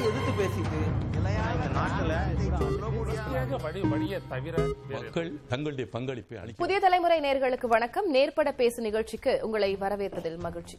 [0.00, 0.80] எதிர்த்து பேசிட்டு
[4.94, 8.06] மக்கள் தங்களுடைய பங்களிப்பை அளிக்க புதிய தலைமுறை நேர்களுக்கு வணக்கம்.
[8.10, 10.76] நேர்பட பேசு நிகழ்ச்சிக்கு உங்களை வரவேற்பதில் மகிழ்ச்சி.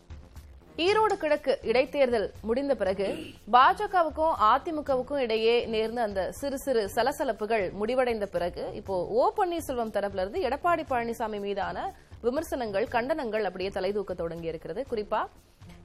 [0.78, 3.08] ஈரோடு கிழக்கு இடைத்தேர்தல் முடிந்த பிறகு
[3.52, 10.44] பாஜகவுக்கும் அதிமுகவுக்கும் இடையே நேர்ந்த அந்த சிறு சிறு சலசலப்புகள் முடிவடைந்த பிறகு இப்போ ஓ பன்னீர்செல்வம் தரப்புல இருந்து
[10.50, 11.78] எடப்பாடி பழனிசாமி மீதான
[12.24, 15.22] விமர்சனங்கள் கண்டனங்கள் அப்படியே தலைதூக்க தொடங்கி இருக்கிறது குறிப்பா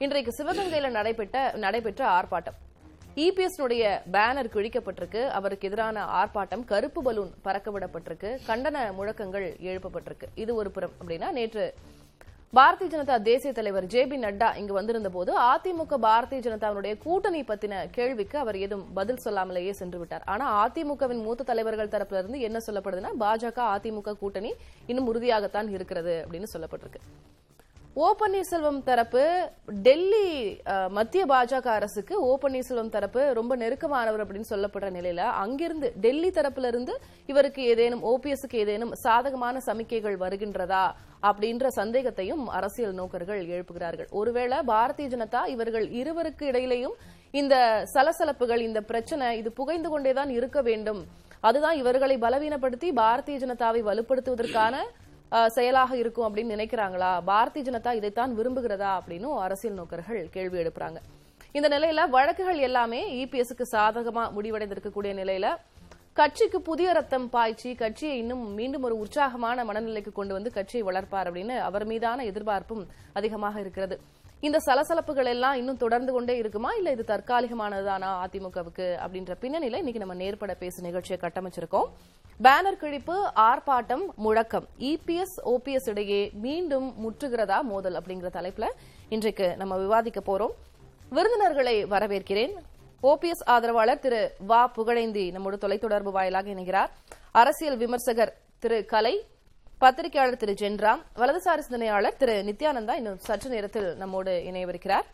[0.02, 2.56] இன்றைக்கு சிவகங்கையில நடைபெற்ற நடைபெற்ற ஆர்ப்பாட்டம்.
[3.24, 3.82] இபிஎஸ்னுடைய
[4.14, 5.20] பேனர் கிழிக்கப்பட்டிருக்கு.
[5.38, 10.26] அவருக்கு எதிரான ஆர்ப்பாட்டம் கருப்பு பலூன் பறக்க விடப்பட்டிருக்கு கண்டன முழக்கங்கள் எழுப்பப்பட்டிருக்கு.
[10.34, 11.64] இது ஒரு புறம் அப்படின்னா நேற்று
[12.58, 17.84] பாரதிய ஜனதா தேசிய தலைவர் ஜே பி நட்டா இங்கு வந்திருந்த போது அதிமுக பாரதிய ஜனதாவுடைய கூட்டணி பத்தின
[17.98, 20.24] கேள்விக்கு அவர் ஏதும் பதில் சொல்லாமலேயே சென்று விட்டார்.
[20.34, 24.52] ஆனா அதிமுகவின் மூத்த தலைவர்கள் தரப்புல இருந்து என்ன சொல்லப்படுதுன்னா பாஜக அதிமுக கூட்டணி
[24.86, 27.02] இன்னும் உறுதியாகத்தான் இருக்கிறது அப்படின்னு சொல்லப்பட்டிருக்கு.
[27.94, 29.22] ஓ பன்னீர்செல்வம் தரப்பு
[29.86, 30.28] டெல்லி
[30.96, 36.94] மத்திய பாஜக அரசுக்கு ஓ பன்னீர்செல்வம் தரப்பு ரொம்ப நெருக்கமானவர் அப்படின்னு சொல்லப்படுற நிலையில அங்கிருந்து டெல்லி தரப்புல இருந்து
[37.32, 40.84] இவருக்கு ஏதேனும் ஓபிஎஸ்க்கு ஏதேனும் சாதகமான சமிக்கைகள் வருகின்றதா
[41.30, 44.08] அப்படின்ற சந்தேகத்தையும் அரசியல் நோக்கர்கள் எழுப்புகிறார்கள்.
[44.20, 46.96] ஒருவேளை பாரதிய ஜனதா இவர்கள் இருவருக்கு இடையிலையும்
[47.42, 47.54] இந்த
[47.94, 51.02] சலசலப்புகள் இந்த பிரச்சனை இது புகைந்து கொண்டேதான் இருக்க வேண்டும்.
[51.48, 54.74] அதுதான் இவர்களை பலவீனப்படுத்தி பாரதிய ஜனதாவை வலுப்படுத்துவதற்கான
[55.56, 57.10] செயலாக இருக்கும் அப்படின்னு நினைக்கிறாங்களா?
[57.26, 58.90] பாரதிய ஜனதா இதைத்தான் விரும்புகிறதா?
[58.98, 60.98] அப்படின்னு அரசியல் நோக்கர்கள் கேள்வி எழுப்புறாங்க.
[61.52, 65.56] இந்த நிலையில வழக்குகள் எல்லாமே இபிஎஸ்க்கு சாதகமா முடிவடைந்திருக்கக்கூடிய நிலையில
[66.12, 71.58] கட்சிக்கு புதிய ரத்தம் பாய்ச்சி கட்சியை இன்னும் மீண்டும் ஒரு உற்சாகமான மனநிலைக்கு கொண்டு வந்து கட்சியை வளர்ப்பார் அப்படின்னு
[71.58, 74.00] அவர் மீதான எதிர்பார்ப்பும் அதிகமாக இருக்கிறது.
[74.46, 76.72] இந்த சலசலப்புகள் எல்லாம் இன்னும் தொடர்ந்து கொண்டே இருக்குமா?
[76.72, 81.88] இல்ல இது தற்காலிகமானதுதானா அதிமுகவுக்கு அப்படின்ற பின்னணியில இன்னைக்கு நம்ம நேர்பட பேசு நிகழ்ச்சியை கட்டமைச்சிருக்கோம்.
[82.42, 84.66] பேனர் கிழிப்பு ஆர்ப்பாட்டம் முழக்கம்.
[84.78, 88.68] இபிஎஸ் ஓபிஎஸ் இடையே மீண்டும் முற்றுகிறதா மோதல் அப்படிங்கிற தலைப்புல
[89.08, 90.54] இன்றைக்கு நம்ம விவாதிக்க போறோம்.
[91.10, 92.52] விருந்தினர்களை வரவேற்கிறேன்.
[93.02, 96.90] ஓபிஎஸ் ஆதரவாளர் திரு வா புகழேந்தி நம்மோடு தொலைத்தொடர்பு வாயிலாக இணைகிறார்.
[97.32, 99.14] அரசியல் விமர்சகர் திரு கலை
[99.82, 105.06] பத்திரிகையாளர் திரு ஜென்ராம் வலதுசாரி சிந்தனையாளர் திரு நித்யானந்தா இன்னும் சற்று நேரத்தில் நம்மோடு இணையவிருக்கிறார்.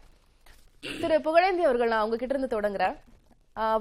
[1.03, 2.97] திரு புகழேந்தி அவர்கள் நான் உங்ககிட்ட இருந்து தொடங்குறேன்.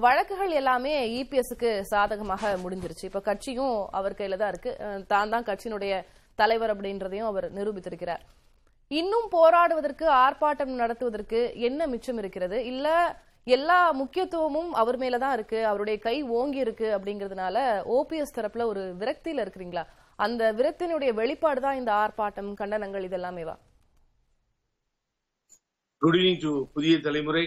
[0.06, 3.04] வழக்குகள் எல்லாமே இபிஎஸ்க்கு சாதகமாக முடிஞ்சிருச்சு.
[3.10, 4.72] இப்ப கட்சியும் அவர் கையில தான் இருக்கு.
[5.12, 6.00] தான் தான் கட்சியினுடைய
[6.42, 8.24] தலைவர் அப்படின்றதையும் அவர் நிரூபித்திருக்கிறார்.
[9.02, 12.60] இன்னும் போராடுவதற்கு ஆர்ப்பாட்டம் நடத்துவதற்கு என்ன மிச்சம் இருக்கிறது?
[12.72, 12.98] இல்ல
[13.58, 15.62] எல்லா முக்கியத்துவமும் அவர் மேலதான் இருக்கு.
[15.70, 17.70] அவருடைய கை ஓங்கி இருக்கு அப்படிங்கறதுனால
[18.00, 19.86] ஓபிஎஸ் தரப்புல ஒரு விரக்தியில இருக்கிறீங்களா?
[20.20, 23.56] அந்த விரத்தினுடைய வெளிப்பாடு தான் இந்த ஆர்ப்பாட்டம் கண்டனங்கள் இதெல்லாமே வா
[26.76, 27.44] புதிய தலைமுறை.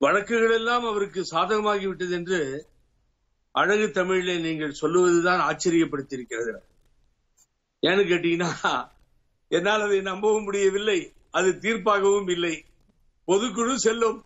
[0.00, 2.40] வழக்குகள் எல்லாம் அவருக்கு சாதகமாகிவிட்டது என்று
[3.54, 6.52] அழகு தமிழிலே நீங்கள் சொல்லுவதுதான் ஆச்சரியப்படுத்தியிருக்கிறது.
[7.82, 8.72] ஏன்னு கேட்டீங்கன்னா
[9.50, 10.98] என்னால் அதை நம்பவும் முடியவில்லை
[11.38, 12.54] அது தீர்ப்பாகவும் இல்லை.
[13.28, 14.18] பொதுக்குழு செல்லும்.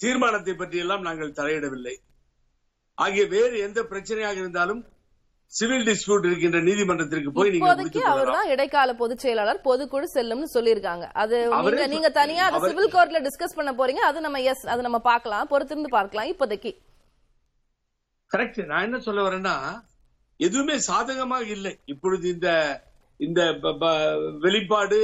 [0.00, 1.94] தீர்மானத்தை பற்றியெல்லாம் நாங்கள் தலையிடவில்லை.
[2.98, 4.82] ஆகிய வேறு எந்த பிரச்சனையாக இருந்தாலும்
[5.56, 11.06] சிவில் டிஸ்பியூட் இருக்கின்ற நீதிமன்றத்திற்கு போய் நீங்க இப்போதைக்கு அவர் தான் இடைக்கால பொதுச் செயலாளர் பொதுக்குழு செல்லும்னு சொல்லியிருக்காங்க.
[11.22, 11.36] அது
[11.66, 14.02] நீங்க நீங்க தனியா அதை சிவில் கோர்ட்ல டிஸ்கஸ் பண்ண போறீங்க.
[14.10, 15.50] அது நம்ம எஸ் அது நம்ம பார்க்கலாம்.
[15.52, 16.72] பொறுத்திருந்து பார்க்கலாம் இப்போதைக்கு.
[18.34, 19.56] கரெக்ட் நான் என்ன சொல்ல வரேன்னா
[20.46, 21.74] எதுவுமே சாதகமாக இல்லை.
[21.92, 22.48] இப்பொழுது இந்த
[23.26, 23.40] இந்த
[24.46, 25.00] வெளிப்பாடு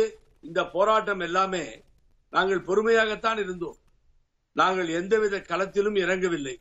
[0.49, 1.65] இந்த போராட்டம் எல்லாமே
[2.37, 3.79] நாங்கள் பொறுமையாகத்தான் இருந்தோம்.
[4.61, 6.55] நாங்கள் எந்தவித களத்திலும் இறங்கவில்லை.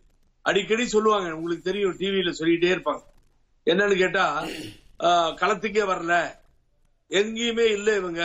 [0.50, 3.04] அடிக்கடி சொல்லுவாங்க உங்களுக்கு தெரியும் டிவியில சொல்லிட்டே இருப்பாங்க.
[3.67, 4.25] என்னன்னு கேட்டா
[5.00, 6.13] ஆஹ், களத்துக்கே வரல.
[7.11, 8.22] எங்கேயுமே இல்லை இவங்க.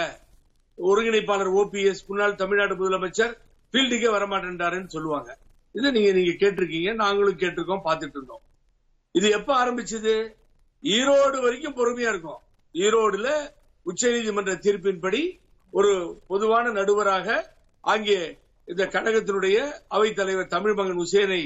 [0.78, 3.32] ஒருங்கிணைப்பாளர் ஓபிஎஸ் முன்னாள் தமிழ்நாடு முதலமைச்சர்
[3.74, 5.30] ஃபீல்டுக்கே வரமாட்டேன்றாருன்னு சொல்லுவாங்க.
[5.74, 8.42] இதை நீங்க நீங்க கேட்டிருக்கீங்க நாங்களும் கேட்டிருக்கோம் பார்த்துட்டு இருந்தோம்.
[9.14, 10.14] இது எப்ப ஆரம்பிச்சது?
[10.84, 12.40] ஈரோடு வரைக்கும் பொறுமையா இருக்கும்.
[12.74, 13.28] ஈரோடுல
[13.86, 15.22] உச்சநீதிமன்ற தீர்ப்பின்படி
[15.74, 15.90] ஒரு
[16.26, 17.28] பொதுவான நடுவராக
[17.84, 18.18] அங்கே
[18.68, 19.58] இந்த கழகத்தினுடைய
[19.88, 21.42] அவைத் தலைவர் தமிழ் மகன் உசேனை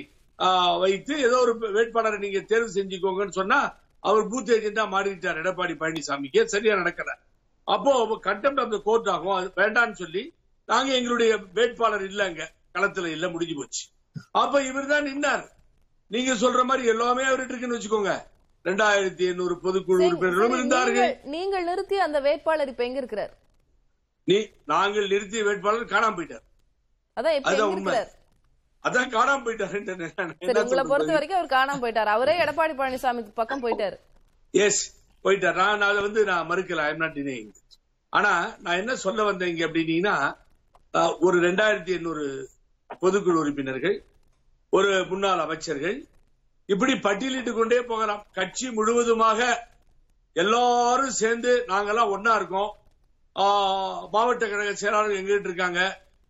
[0.80, 3.60] வைத்து ஏதோ ஒரு வேட்பாளரை நீங்க தேர்வு செஞ்சுக்கோங்கன்னு சொன்னா
[4.00, 7.14] அவர் பூத் ஏஜென்டா மாறிட்டார் எடப்பாடி பழனிசாமிக்கு சரியா நடக்கல?
[7.64, 9.34] அப்போ கண்டெம்ட் ஆஃப் த கோர்ட் ஆகும்.
[9.34, 10.34] அது வேண்டாம்னு சொல்லி
[10.66, 13.86] நாங்க எங்களுடைய வேட்பாளர் இல்லங்க களத்துல இல்ல முடிஞ்சு போச்சு.
[14.30, 15.48] அப்ப இவர் தான் நின்னார்.
[16.06, 18.22] நீங்க சொல்ற மாதிரி எல்லாமே அவர்கிட்ட இருக்குன்னு வச்சுக்கோங்க.
[18.64, 21.18] ரெண்டாயிரத்தி எண்ணூறு பொதுக்குழு உறுப்பினர்களும் இருந்தார்கள்.
[21.22, 23.36] நீங்கள்- நிறுத்திய அந்த வேட்பாளர் இப்ப எங்க இருக்கிறார்?
[24.24, 26.42] நீ நாங்கள் நிறுத்திய வேட்பாளர் காணாம போயிட்டார்.
[27.20, 27.94] அதான் உண்மை.
[28.86, 29.76] அதான் காணாம போயிட்டார்
[30.62, 32.10] உங்களை பொறுத்த வரைக்கும் அவர் காணாம போயிட்டார்.
[32.16, 33.96] அவரே எடப்பாடி பழனிசாமி பக்கம் போயிட்டாரு.
[34.50, 34.82] எஸ்
[35.24, 35.60] போயிட்டார்.
[35.60, 36.84] நான் அதை வந்து நான் மறுக்கல.
[36.90, 37.52] ஐம் நாட் டினைங்
[38.12, 38.32] ஆனா
[38.64, 40.16] நான் என்ன சொல்ல வந்தேன் இங்க அப்படின்னீங்கன்னா
[41.26, 42.26] ஒரு ரெண்டாயிரத்தி எண்ணூறு
[43.02, 43.96] பொதுக்குழு உறுப்பினர்கள்
[44.70, 45.96] ஒரு முன்னாள் அமைச்சர்கள்
[46.66, 48.22] இப்படி பட்டியலிட்டு கொண்டே போகலாம்.
[48.38, 49.40] கட்சி முழுவதுமாக
[50.32, 52.72] எல்லாரும் சேர்ந்து நாங்கெல்லாம் ஒன்னா இருக்கோம்.
[54.14, 55.80] மாவட்ட கழக செயலாளர் எங்கிட்ட இருக்காங்க.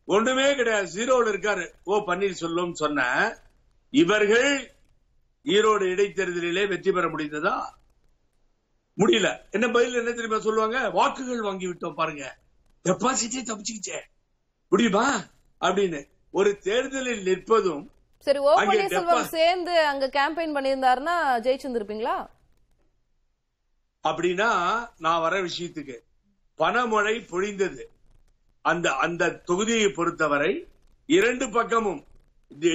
[0.06, 0.90] ஒண்ணுமே கிடையாது.
[0.94, 1.70] ஜீரோல இருக்காரு.
[1.84, 3.32] ஓ பன்னீர்செல்வம் சொன்ன
[3.90, 4.74] இவர்கள்
[5.44, 7.64] ஈரோடு இடைத்தேர்தலிலே வெற்றி பெற முடிந்ததா?
[8.98, 9.38] முடியல.
[9.50, 10.90] என்ன பதில் என்ன தெரியுமா சொல்லுவாங்க?
[10.90, 12.36] வாக்குகள் வாங்கி விட்டோம் பாருங்க.
[12.84, 14.00] டெபாசிட்டே தப்பிச்சுக்கிச்சே.
[14.68, 15.22] முடியுமா?
[15.60, 16.08] அப்படின்னு.
[16.30, 17.88] ஒரு தேர்தலில் நிற்பதும்
[18.18, 22.26] சரி ஓ பன்னீர்செல்வம் சேர்ந்து அங்க கேம்பெயின் பண்ணியிருந்தாருன்னா ஜெயிச்சிருந்திருப்பீங்களா?
[24.08, 25.98] அப்படின்னா நான் வர விஷயத்துக்கு
[26.58, 27.82] பணமழை பொழிந்தது.
[28.70, 30.52] அந்த அந்த தொகுதியை பொறுத்தவரை
[31.08, 32.00] இரண்டு பக்கமும்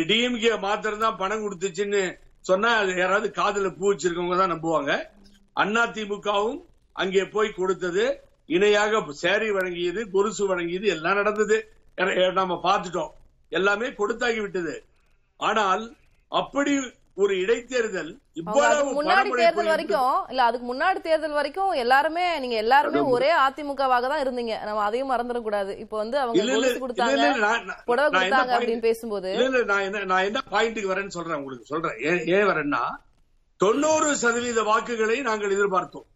[0.10, 2.04] டிஎம்கே மாத்திரம் தான் பணம் கொடுத்துச்சுன்னு
[2.50, 4.92] சொன்னா யாராவது காதல பூ வச்சிருக்கவங்க தான் நம்புவாங்க.
[5.56, 6.60] அண்ணா திமுகவும்
[6.96, 8.06] அங்கே போய் கொடுத்தது
[8.56, 11.58] இணையாக சேரி வழங்கியது கொலுசு வழங்கியது எல்லாம் நடந்தது.
[12.40, 13.12] நாம பார்த்துட்டோம்.
[13.52, 14.76] எல்லாமே கொடுத்தாகி விட்டது.
[15.40, 15.84] ஆனால்
[16.32, 16.74] அப்படி
[17.24, 18.12] ஒரு இடைத்தேர்தல்
[18.98, 19.70] முன்னாடி தேர்தல்.
[19.72, 24.56] வரைக்கும் இல்ல அதுக்கு முன்னாடி தேர்தல் வரைக்கும் எல்லாருமே நீங்க எல்லாருமே ஒரே அதிமுகவாக தான் இருந்தீங்க.
[24.68, 25.74] நம்ம அதையும் மறந்துடக்கூடாது.
[25.84, 26.46] இப்போ வந்து அவங்க
[26.86, 28.24] கொடுத்தாங்க புடவை
[28.56, 29.30] அப்படின்னு பேசும்போது.
[29.38, 31.98] இல்ல, நான் என்ன நான் என்ன பாயிண்ட்டுக்கு வரேன்னு சொல்றேன் உங்களுக்கு சொல்றேன்.
[32.10, 32.84] ஏன் ஏன் வரேன்னா
[33.60, 36.08] தொண்ணூறு சதவீத வாக்குகளை நாங்கள் எதிர்பார்த்தோம்.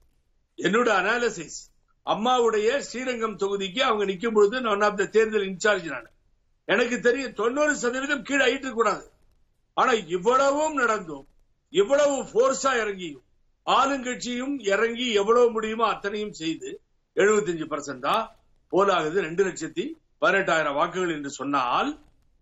[0.59, 1.57] என்னோட அனாலிசிஸ்
[2.05, 6.09] அம்மாவுடைய ஸ்ரீரங்கம் தொகுதிக்கு அவங்க நிக்கும் பொழுது நான் ஆஃப் த தேர்தல் இன்சார்ஜ் நான்.
[6.67, 9.03] எனக்கு தெரியும் தொண்ணூறு சதவீதம் கீழே ஆயிட்டு கூடாது.
[9.77, 11.25] ஆனா இவ்வளவும் நடந்தும்.
[11.73, 13.23] இவ்வளவு போர்ஸா இறங்கியும்
[13.67, 16.69] ஆளுங்கட்சியும் இறங்கி எவ்வளவு முடியுமோ அத்தனையும் செய்து
[17.17, 18.15] 75% பர்சன்டா
[18.73, 19.17] போலாகுது.
[19.27, 19.85] ரெண்டு லட்சத்தி
[20.23, 21.89] பதினெட்டாயிரம் வாக்குகள் என்று சொன்னால்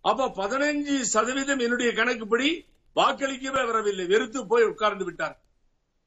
[0.05, 2.49] அப்ப பதினஞ்சு சதவீதம் என்னுடைய கணக்குப்படி
[2.95, 4.05] வாக்களிக்கவே வரவில்லை.
[4.13, 5.35] வெறுத்து போய் உட்கார்ந்து விட்டார்.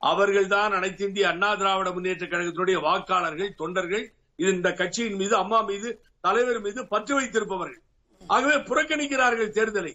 [0.03, 4.05] அவர்கள் தான் அனைத்து இந்திய அண்ணா திராவிட முன்னேற்ற கழகத்தினுடைய வாக்காளர்கள் தொண்டர்கள்
[4.39, 5.89] இது இந்த கட்சியின் மீது அம்மா மீது
[6.27, 7.83] தலைவர் மீது பற்று வைத்திருப்பவர்கள்.
[8.21, 9.93] ஆகவே புறக்கணிக்கிறார்கள் தேர்தலை.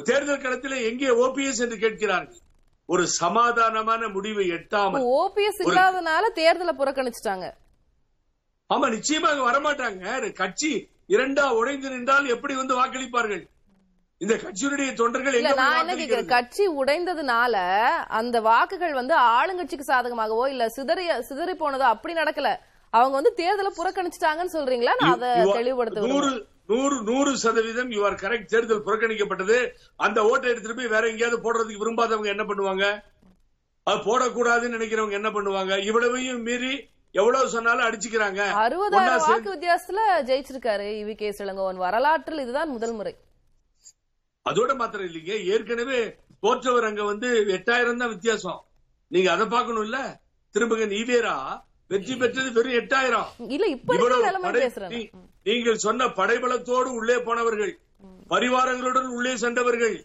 [0.00, 2.40] தேர்தல் களத்திலே எங்கே ஓபிஎஸ் என்று கேட்கிறார்கள்?
[2.88, 7.46] ஒரு சமாதானமான முடிவை எட்டாமல் ஓபிஎஸ் இல்லாதனால தேர்தலை புறக்கணிச்சுட்டாங்க.
[8.70, 10.32] ஆமா நிச்சயமாக வரமாட்டாங்க.
[10.42, 10.70] கட்சி
[11.08, 13.42] இரண்டா உடைந்து நின்றால் எப்படி வந்து வாக்களிப்பார்கள்?
[14.20, 16.26] இந்த கட்சியினுடைய தொண்டர்கள் இல்ல நான் என்ன கேக்குறேன்?
[16.26, 17.54] கட்சி உடைந்ததுனால
[18.08, 22.50] அந்த வாக்குகள் வந்து ஆளுங்கட்சிக்கு சாதகமாகவோ இல்ல சிதறி சிதறி போனதோ அப்படி நடக்கல.
[22.92, 24.94] அவங்க வந்து தேர்தலை புறக்கணிச்சுட்டாங்கன்னு சொல்றீங்களா?
[25.00, 26.00] நான் அதை தெளிவுபடுத்த
[26.68, 26.96] நூறு.
[27.08, 29.58] நூறு சதவீதம் யூ ஆர் கரெக்ட் தேர்தல் புறக்கணிக்கப்பட்டது.
[30.06, 32.86] அந்த ஓட்டை எடுத்துட்டு போய் வேற எங்கேயாவது போடுறதுக்கு விரும்பாதவங்க என்ன பண்ணுவாங்க?
[33.86, 35.72] அது போடக்கூடாதுன்னு நினைக்கிறவங்க என்ன பண்ணுவாங்க?
[35.88, 36.72] இவ்வளவையும் மீறி
[37.20, 38.42] எவ்வளவு சொன்னாலும் அடிச்சுக்கிறாங்க.
[38.64, 43.14] அறுபதாயிரம் வாக்கு வித்தியாசத்துல ஜெயிச்சிருக்காரு இவி கே இளங்கோவன் வரலாற்றில் இதுதான் முதல் முறை.
[44.46, 45.34] அதோட மாத்திரம் இல்லைங்க.
[45.54, 45.98] ஏற்கனவே
[46.44, 48.60] தோற்றவர் அங்க வந்து எட்டாயிரம் தான் வித்தியாசம்.
[49.14, 49.98] நீங்க அதை பார்க்கணும் இல்ல
[50.54, 51.36] திரும்பங்க ஈவேரா
[51.92, 53.28] வெற்றி பெற்றது வெறும் எட்டாயிரம்.
[53.56, 54.96] இல்ல இப்ப நிலைமை பேசுறேன்
[55.46, 57.72] நீங்கள் சொன்ன படைபலத்தோடு உள்ளே போனவர்கள்
[58.32, 59.96] பரிவாரங்களுடன் உள்ளே சென்றவர்கள்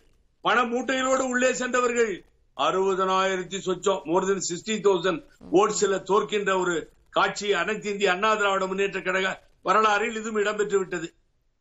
[0.45, 2.13] பண மூட்டைகளோடு உள்ளே சென்றவர்கள்
[2.57, 5.21] அறுபதனாயிரத்தி சொச்சம் மோர் தென் சிக்ஸ்டி தௌசண்ட்
[5.59, 6.75] ஓட்ஸ்ல தோற்கின்ற ஒரு
[7.17, 9.27] காட்சி அனைத்து இந்திய அண்ணா திராவிட முன்னேற்ற கழக
[9.67, 11.07] வரலாறில் இதுவும் இடம்பெற்று விட்டது.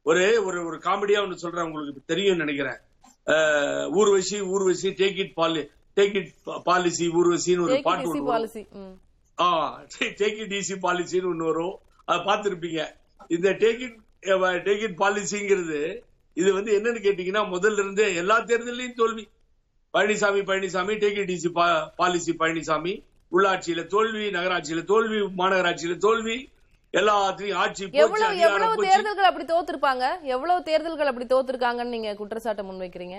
[0.06, 2.80] ஒரே ஒரு ஒரு காமெடியா ஒன்று சொல்றேன் உங்களுக்கு தெரியும் நினைக்கிறேன்.
[3.98, 5.62] Urvashi Urvashi take it poly
[5.96, 6.32] take it
[6.68, 8.64] policy ஊர்வசின்னு ஒரு பாட்டு ஒன்று
[10.20, 11.76] டேக் இட் ஈஸி பாலிசின்னு ஒன்று வரும்.
[12.08, 12.82] அதை பார்த்துருப்பீங்க.
[13.34, 13.96] இந்த டேக் இட்
[14.66, 15.80] டேக் இட் பாலிசிங்கிறது
[16.36, 19.24] இது வந்து என்னன்னு கேட்டீங்கன்னா முதல்ல இருந்தே எல்லா தேர்தலையும் தோல்வி.
[19.94, 21.50] Palaniswami Palaniswami take it easy
[22.00, 22.92] policy Palaniswami.
[23.32, 26.36] உள்ளாட்சியில தோல்வி நகராட்சியில தோல்வி மாநகராட்சியில தோல்வி.
[26.94, 30.04] எல்லாத்தையும் ஆட்சி எவ்வளவு எவ்வளவு தேர்தல்கள் அப்படி தோத்துருப்பாங்க?
[30.34, 33.18] எவ்வளவு தேர்தல்கள் அப்படி தோத்துருக்காங்கன்னு நீங்க குற்றச்சாட்டை முன்வைக்கிறீங்க?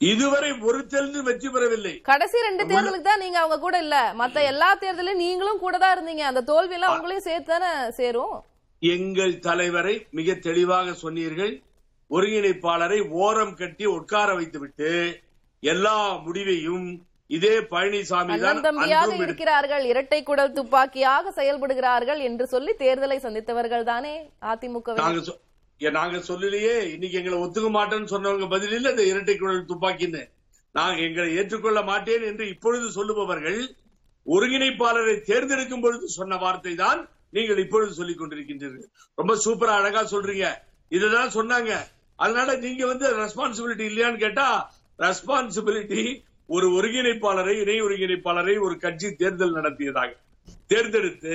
[0.00, 1.92] இதுவரை ஒரு தேர்தல் வெற்றி பெறவில்லை.
[2.10, 3.96] கடைசி ரெண்டு தேர்தலுக்கு தான் நீங்க அவங்க கூட இல்ல.
[4.20, 6.24] மத்த எல்லா தேர்தலையும் நீங்களும் கூட தான் இருந்தீங்க.
[6.30, 7.70] அந்த தோல்வி எல்லாம் உங்களையும் சேர்த்து தானே
[8.00, 8.34] சேரும்?
[8.82, 11.52] எங்கள் தலைவரை மிக தெளிவாக சொன்னீர்கள்.
[12.10, 14.90] ஒருங்கிணைப்பாளரை ஓரம் கட்டி உட்கார வைத்துவிட்டு
[15.62, 16.88] எல்லா முடிவையும்
[17.36, 18.38] இதே பழனிசாமி
[19.26, 19.84] இருக்கிறார்கள்.
[19.92, 24.14] இரட்டை குடல் துப்பாக்கியாக செயல்படுகிறார்கள் என்று சொல்லி தேர்தலை சந்தித்தவர்கள் தானே
[24.52, 24.98] அதிமுக
[25.80, 26.74] நாங்க சொல்லலையே.
[26.94, 30.20] இன்னைக்கு எங்களை ஒத்துக்க மாட்டேன்னு சொன்னவங்க பதில் இல்ல இந்த இரட்டை குழல் துப்பாக்கின்னு.
[30.74, 33.60] நாங்க எங்களை ஏற்றுக்கொள்ள மாட்டேன் என்று இப்பொழுது சொல்லுபவர்கள்
[34.26, 37.00] ஒருங்கிணைப்பாளரை தேர்ந்தெடுக்கும் பொழுது சொன்ன வார்த்தை தான்
[37.36, 38.88] நீங்கள் இப்பொழுது சொல்லிக் கொண்டிருக்கின்றீர்கள்.
[39.20, 40.46] ரொம்ப சூப்பரா அழகா சொல்றீங்க.
[40.96, 41.72] இதுதான் சொன்னாங்க.
[42.24, 44.48] அதனால நீங்க வந்து ரெஸ்பான்சிபிலிட்டி இல்லையான்னு கேட்டா
[44.98, 46.02] ரெஸ்பான்சிபிலிட்டி
[46.54, 50.10] ஒரு ஒருங்கிணைப்பாளரை இணை ஒருங்கிணைப்பாளரை ஒரு கட்சி தேர்தல் நடத்தியதாக.
[50.66, 51.34] தேர்ந்தெடுத்து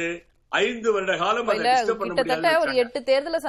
[0.50, 3.40] ஐந்து வருட காலம் கிட்டத்தட்ட ஒரு எட்டு தேர்தலை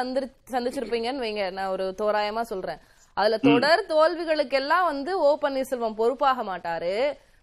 [0.55, 1.45] சந்திச்சிருப்பீங்கன்னு வைங்க.
[1.59, 2.81] நான் ஒரு தோராயமா சொல்றேன்.
[3.14, 6.97] அதுல தொடர் தோல்விகளுக்கெல்லாம் வந்து ஓ பன்னீர்செல்வம் பொறுப்பாக மாட்டாரு.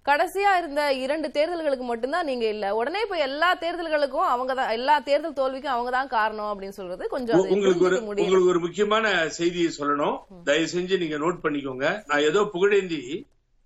[0.05, 2.65] கடைசியா இருந்த இரண்டு தேர்தல்களுக்கு மட்டும்தான் நீங்க இல்ல.
[2.79, 7.39] உடனே இப்ப எல்லா தேர்தல்களுக்கும் அவங்க தான் எல்லா தேர்தல் தோல்விக்கும் அவங்க தான் காரணம் அப்படின்னு சொல்றது கொஞ்சம்
[7.55, 9.05] உங்களுக்கு ஒரு உங்களுக்கு ஒரு முக்கியமான
[9.37, 10.17] செய்தியை சொல்லணும்.
[10.49, 11.85] தயவு செஞ்சு நீங்க நோட் பண்ணிக்கோங்க.
[12.09, 13.01] நான் ஏதோ புகழேந்தி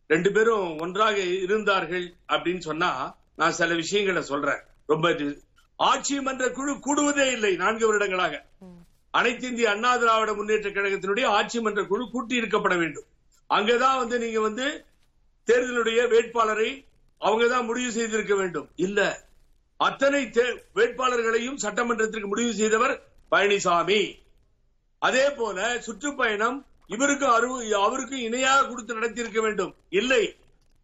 [0.09, 2.91] ரெண்டு பேரும் ஒன்றாக இருந்தார்கள் அப்படின்னு சொன்னா
[3.35, 4.61] நான் சில விஷயங்களை சொல்றேன்.
[4.85, 5.15] ரொம்ப
[5.79, 8.35] ஆட்சி மன்ற குழு கூடுவதே இல்லை நான்கு வருடங்களாக.
[9.13, 13.07] அனைத்து இந்திய அண்ணா திராவிட முன்னேற்ற கழகத்தினுடைய ஆட்சி மன்ற குழு கூட்டி இருக்கப்பட வேண்டும்.
[13.49, 14.65] அங்கதான் வந்து நீங்க வந்து
[15.49, 16.85] தேர்தலுடைய வேட்பாளரை
[17.17, 18.69] அவங்க தான் முடிவு செய்திருக்க வேண்டும்.
[18.75, 19.27] இல்ல
[19.77, 20.25] அத்தனை
[20.75, 23.01] வேட்பாளர்களையும் சட்டமன்றத்திற்கு முடிவு செய்தவர்
[23.31, 24.19] பழனிசாமி.
[24.99, 29.75] அதே போல சுற்றுப்பயணம் இவருக்கு அரு- அவருக்கு இணையாக கொடுத்து நடத்தியிருக்க வேண்டும்.
[29.89, 30.35] இல்லை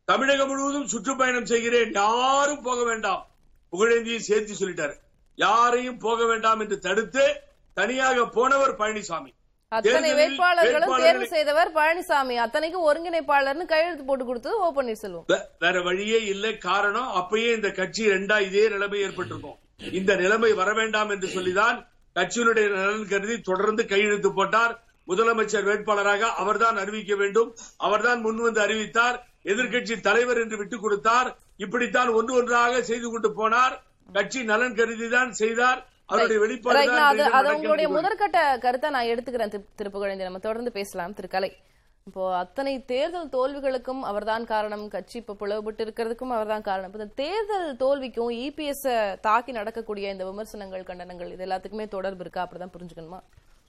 [0.06, 1.92] தமிழகம் முழுவதும் சுற்றுப்பயணம் செய்கிறேன்.
[1.92, 3.28] யாரும் போக வேண்டாம்.
[3.72, 4.96] புகழேந்தியை சேர்த்து சொல்லிட்டாரு.
[5.36, 7.42] யாரையும் போக வேண்டாம் என்று தடுத்து
[7.74, 9.34] தனியாக போனவர் பழனிசாமி.
[9.68, 12.36] அத்தனை வேட்பாளர்களும் தேர்வு செய்தவர் பழனிசாமி.
[12.36, 15.42] அத்தனைக்கும் ஒருங்கிணைப்பாளர்னு கையெழுத்து போட்டு கொடுத்தது ஓ பன்னீர்செல்வம்.
[15.60, 16.58] வேற வழியே இல்லை.
[16.58, 19.58] காரணம் அப்பயே இந்த கட்சி ரெண்டா இதே நிலைமை ஏற்பட்டிருக்கும்.
[19.92, 24.84] இந்த நிலைமை வர வேண்டாம் என்று சொல்லிதான் கட்சியினுடைய நலன் கருதி தொடர்ந்து கையெழுத்து போட்டார்.
[25.08, 27.56] முதலமைச்சர் வேட்பாளராக அவர்தான் அறிவிக்க வேண்டும்.
[27.78, 29.28] அவர்தான் முன் வந்து அறிவித்தார்.
[29.44, 31.38] எதிர்க்கட்சி தலைவர் என்று விட்டுக் கொடுத்தார்.
[31.58, 33.76] இப்படித்தான் ஒன்று ஒன்றாக செய்து கொண்டு போனார்.
[34.14, 35.88] கட்சி நலன் கருதி தான் செய்தார்.
[36.06, 37.56] அது.
[37.56, 41.56] உங்களுடைய முதற்கட்ட கருத்தை நான் எடுத்துக்கிறேன் திரு- திரு புகழேந்தி நம்ம தொடர்ந்து பேசலாம் திரு கலை
[42.04, 44.88] இப்போ அத்தனை தேர்தல் தோல்விகளுக்கும் அவர்தான் காரணம்.
[44.88, 46.92] கட்சி இப்ப பிளவுபட்டு இருக்கிறதுக்கும் அவர்தான் காரணம்.
[46.92, 52.48] இப்ப இந்த தேர்தல் தோல்விக்கும் இபிஎஸ் தாக்கி நடக்கக்கூடிய இந்த விமர்சனங்கள் கண்டனங்கள் இது எல்லாத்துக்குமே தொடர்பு இருக்கா?
[52.48, 53.20] அப்படிதான் புரிஞ்சுக்கணுமா?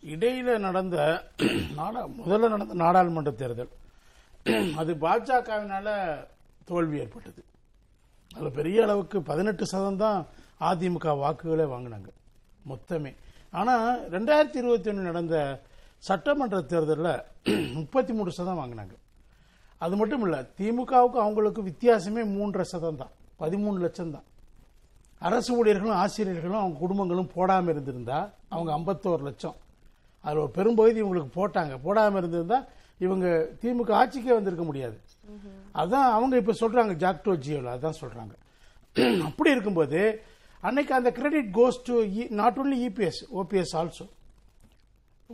[0.06, 1.22] இடையில நடந்த
[1.76, 3.68] நாடா முதல்ல நடந்த நாடாளுமன்ற தேர்தல்.
[4.76, 6.16] அது பாஜகவினால
[6.64, 7.44] தோல்வி ஏற்பட்டது.
[8.34, 10.26] அதுல பெரிய அளவுக்கு பதினெட்டு சதம் தான்
[10.60, 12.08] அதிமுக வாக்குகளே வாங்கினாங்க.
[12.70, 13.12] மொத்தமே.
[13.50, 13.74] ஆனா
[14.14, 15.36] ரெண்டாயிரத்தி இருபத்தி ஒன்று நடந்த
[16.08, 18.94] சட்டமன்ற தேர்தலில் முப்பத்தி மூணு சதம் வாங்கினாங்க.
[19.84, 23.12] அது மட்டும் இல்ல திமுகவுக்கும் அவங்களுக்கு வித்தியாசமே மூன்றரை சதம் தான்.
[23.40, 24.26] பதிமூணு லட்சம் தான்.
[25.18, 28.18] அரசு ஊழியர்களும் ஆசிரியர்களும் அவங்க குடும்பங்களும் போடாம இருந்திருந்தா
[28.48, 29.56] அவங்க 51 லட்சம்.
[30.24, 31.74] அதுல ஒரு பெரும்பகுதி இவங்களுக்கு போட்டாங்க.
[31.86, 32.58] போடாம இருந்திருந்தா
[32.98, 33.26] இவங்க
[33.62, 34.96] திமுக ஆட்சிக்கே வந்திருக்க முடியாது.
[35.82, 37.72] அதான் அவங்க இப்ப சொல்றாங்க ஜாக்டோ ஜியோல.
[37.76, 38.34] அதான் சொல்றாங்க.
[39.28, 40.00] அப்படி இருக்கும்போது
[40.66, 41.94] அன்னைக்கு அந்த credit goes to
[42.28, 44.04] not only EPS OPS also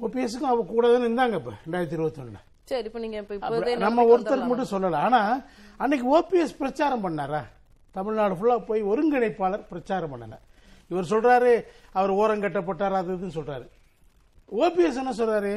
[0.03, 2.21] ஓபிஎஸ்க்கும் அவங்க கூட தானே இருந்தாங்க இப்ப ரெண்டாயிரத்தி இருபத்தி
[2.65, 3.21] சரி இப்ப நீங்க
[3.77, 4.95] நம்ம ஒருத்தருக்கு மட்டும் சொல்லல.
[4.95, 5.21] ஆனா
[5.77, 7.41] அன்னைக்கு ஓபிஎஸ் பிரச்சாரம் பண்ணாரா?
[7.91, 10.37] தமிழ்நாடு ஃபுல்லா போய் ஒருங்கிணைப்பாளர் பிரச்சாரம் பண்ணல.
[10.89, 13.67] இவர் சொல்றாரு அவர் ஓரம் கட்டப்பட்டார் அது இதுன்னு சொல்றாரு.
[14.61, 15.53] ஓபிஎஸ் என்ன சொல்றாரு?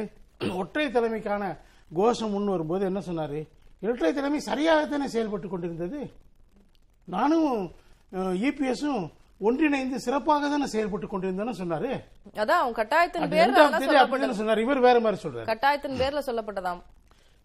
[0.56, 1.58] ஒற்றை தலைமைக்கான
[1.94, 3.48] கோஷம் முன் வரும்போது என்ன சொன்னாரு?
[3.80, 6.10] இரட்டை தலைமை சரியாகத்தானே செயல்பட்டு கொண்டிருந்தது?
[7.04, 7.72] நானும்
[8.46, 11.90] இபிஎஸும் ஒன்றிணைந்து சிறப்பாக தானே செயல்பட்டு கொண்டிருந்தேன்னு சொன்னாரு?
[12.34, 14.58] அதான் கட்டாயத்தின் பேர்ல சொன்னாரு.
[14.58, 15.44] இவர் வேற மாதிரி சொல்றாரு.
[15.52, 16.82] கட்டாயத்தின் பேர்ல சொல்லப்பட்டதாம்.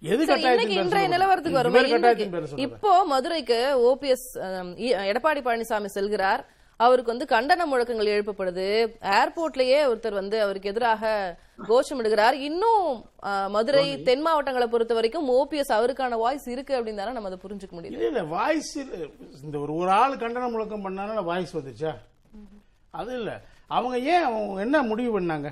[0.01, 1.09] இன்றைய?
[1.09, 2.59] நிலவரத்துக்கு சொல்றாரு.
[2.59, 4.29] இப்போ மதுரைக்கு ஓபிஎஸ்
[5.11, 6.43] எடப்பாடி பழனிசாமி செல்கிறார்.
[6.85, 8.67] அவருக்கு வந்து கண்டன முழக்கங்கள் எழுப்பப்படுது.
[9.19, 11.01] ஏர்போர்ட்லயே ஒருத்தர் வந்து அவருக்கு எதிராக
[11.69, 12.37] கோஷமிடுகிறார்.
[12.49, 12.87] இன்னும்
[13.55, 14.25] மதுரை தென்.
[14.27, 18.01] மாவட்டங்களை பொறுத்த வரைக்கும் ஓபிஎஸ் அவருக்கான வாய்ஸ் இருக்கு அப்படின்னு தானே நம்ம அதை புரிஞ்சுக்க முடியுது.
[18.09, 18.73] இல்ல வாய்ஸ்
[19.45, 21.93] இந்த ஒரு ஒரு ஆள் கண்டன முழக்கம் பண்ணாலும் வாய்ஸ் வந்துச்சா?
[22.99, 23.31] அது இல்ல.
[23.75, 25.49] அவங்க ஏன் அவங்க என்ன முடிவு பண்ணாங்க?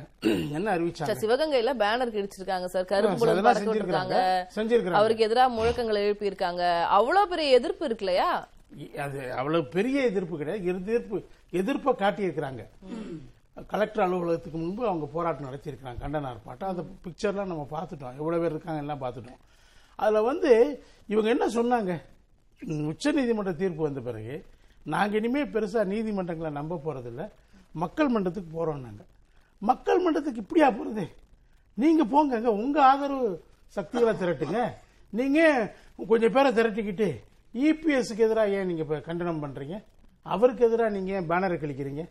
[0.58, 1.14] என்ன அறிவிச்சாங்க?
[1.24, 2.86] சிவகங்கையில பேனர் கிழிச்சிருக்காங்க சார்.
[2.86, 4.16] செஞ்சிருக்கிறாங்க.
[4.56, 5.00] செஞ்சிருக்கிறாங்க.
[5.02, 6.64] அவருக்கு எதிராக முழக்கங்களை எழுப்பி இருக்காங்க
[6.98, 8.32] அவ்வளவு பெரிய எதிர்ப்பு இருக்கு இல்லையா
[9.04, 10.66] அது அவ்வளவு பெரிய எதிர்ப்பு கிடையாது.
[10.72, 11.18] எதிர்ப்பு
[11.60, 12.64] எதிர்ப்பை காட்டியிருக்கிறாங்க.
[13.72, 16.02] கலெக்டர் அலுவலகத்துக்கு முன்பு அவங்க போராட்டம் நடத்தியிருக்கிறாங்க.
[16.04, 16.72] கண்டன ஆர்ப்பாட்டம்.
[16.74, 18.18] அந்த பிக்சர்லாம் நம்ம பார்த்துட்டோம்.
[18.22, 19.42] எவ்வளோ பேர் இருக்காங்க எல்லாம் பார்த்துட்டோம்.
[19.96, 20.52] அதில் வந்து
[21.08, 21.94] இவங்க என்ன சொன்னாங்க?
[22.92, 24.36] உச்ச நீதிமன்ற தீர்ப்பு வந்த பிறகு
[24.94, 27.24] நாங்கள் இனிமேல் பெருசாக நீதிமன்றங்களை நம்ப போகிறதில்ல
[27.84, 29.10] மக்கள் மன்றத்துக்கு போகிறோம் நாங்கள்
[29.58, 31.06] மக்கள் மன்றத்துக்கு இப்படியா போகிறது
[31.74, 32.50] நீங்கள் போங்கங்க.
[32.62, 33.28] உங்கள் ஆதரவு
[33.78, 34.60] சக்திகளை திரட்டுங்க.
[35.20, 35.74] நீங்கள்
[36.12, 37.10] கொஞ்சம் பேரை திரட்டிக்கிட்டு
[37.54, 39.78] இபிஎஸ்க்கு எதிராக ஏன் நீங்க இப்ப கண்டனம் பண்றீங்க?
[40.26, 42.04] அவருக்கு எதிராக நீங்க ஏன் பேனரை கிழிக்கிறீங்க?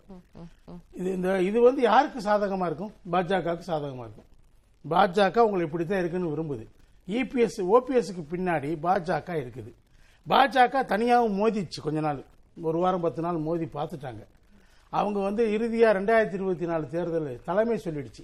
[0.99, 2.93] இது இந்த இது வந்து யாருக்கு சாதகமா இருக்கும்?
[3.13, 4.29] பாஜகவுக்கு சாதகமா இருக்கும்.
[4.93, 6.65] பாஜக உங்களை இப்படித்தான் இருக்குன்னு விரும்புது.
[7.09, 9.71] இபிஎஸ் ஓபிஎஸ்க்கு பின்னாடி பாஜக இருக்குது.
[10.33, 12.19] பாஜக தனியாகவும் மோதிச்சு கொஞ்ச நாள்
[12.69, 14.23] ஒரு வாரம் பத்து நாள் மோதி பார்த்துட்டாங்க.
[14.99, 18.23] அவங்க வந்து இறுதியாக ரெண்டாயிரத்தி இருபத்தி நாலு தேர்தல் தலைமை சொல்லிடுச்சு.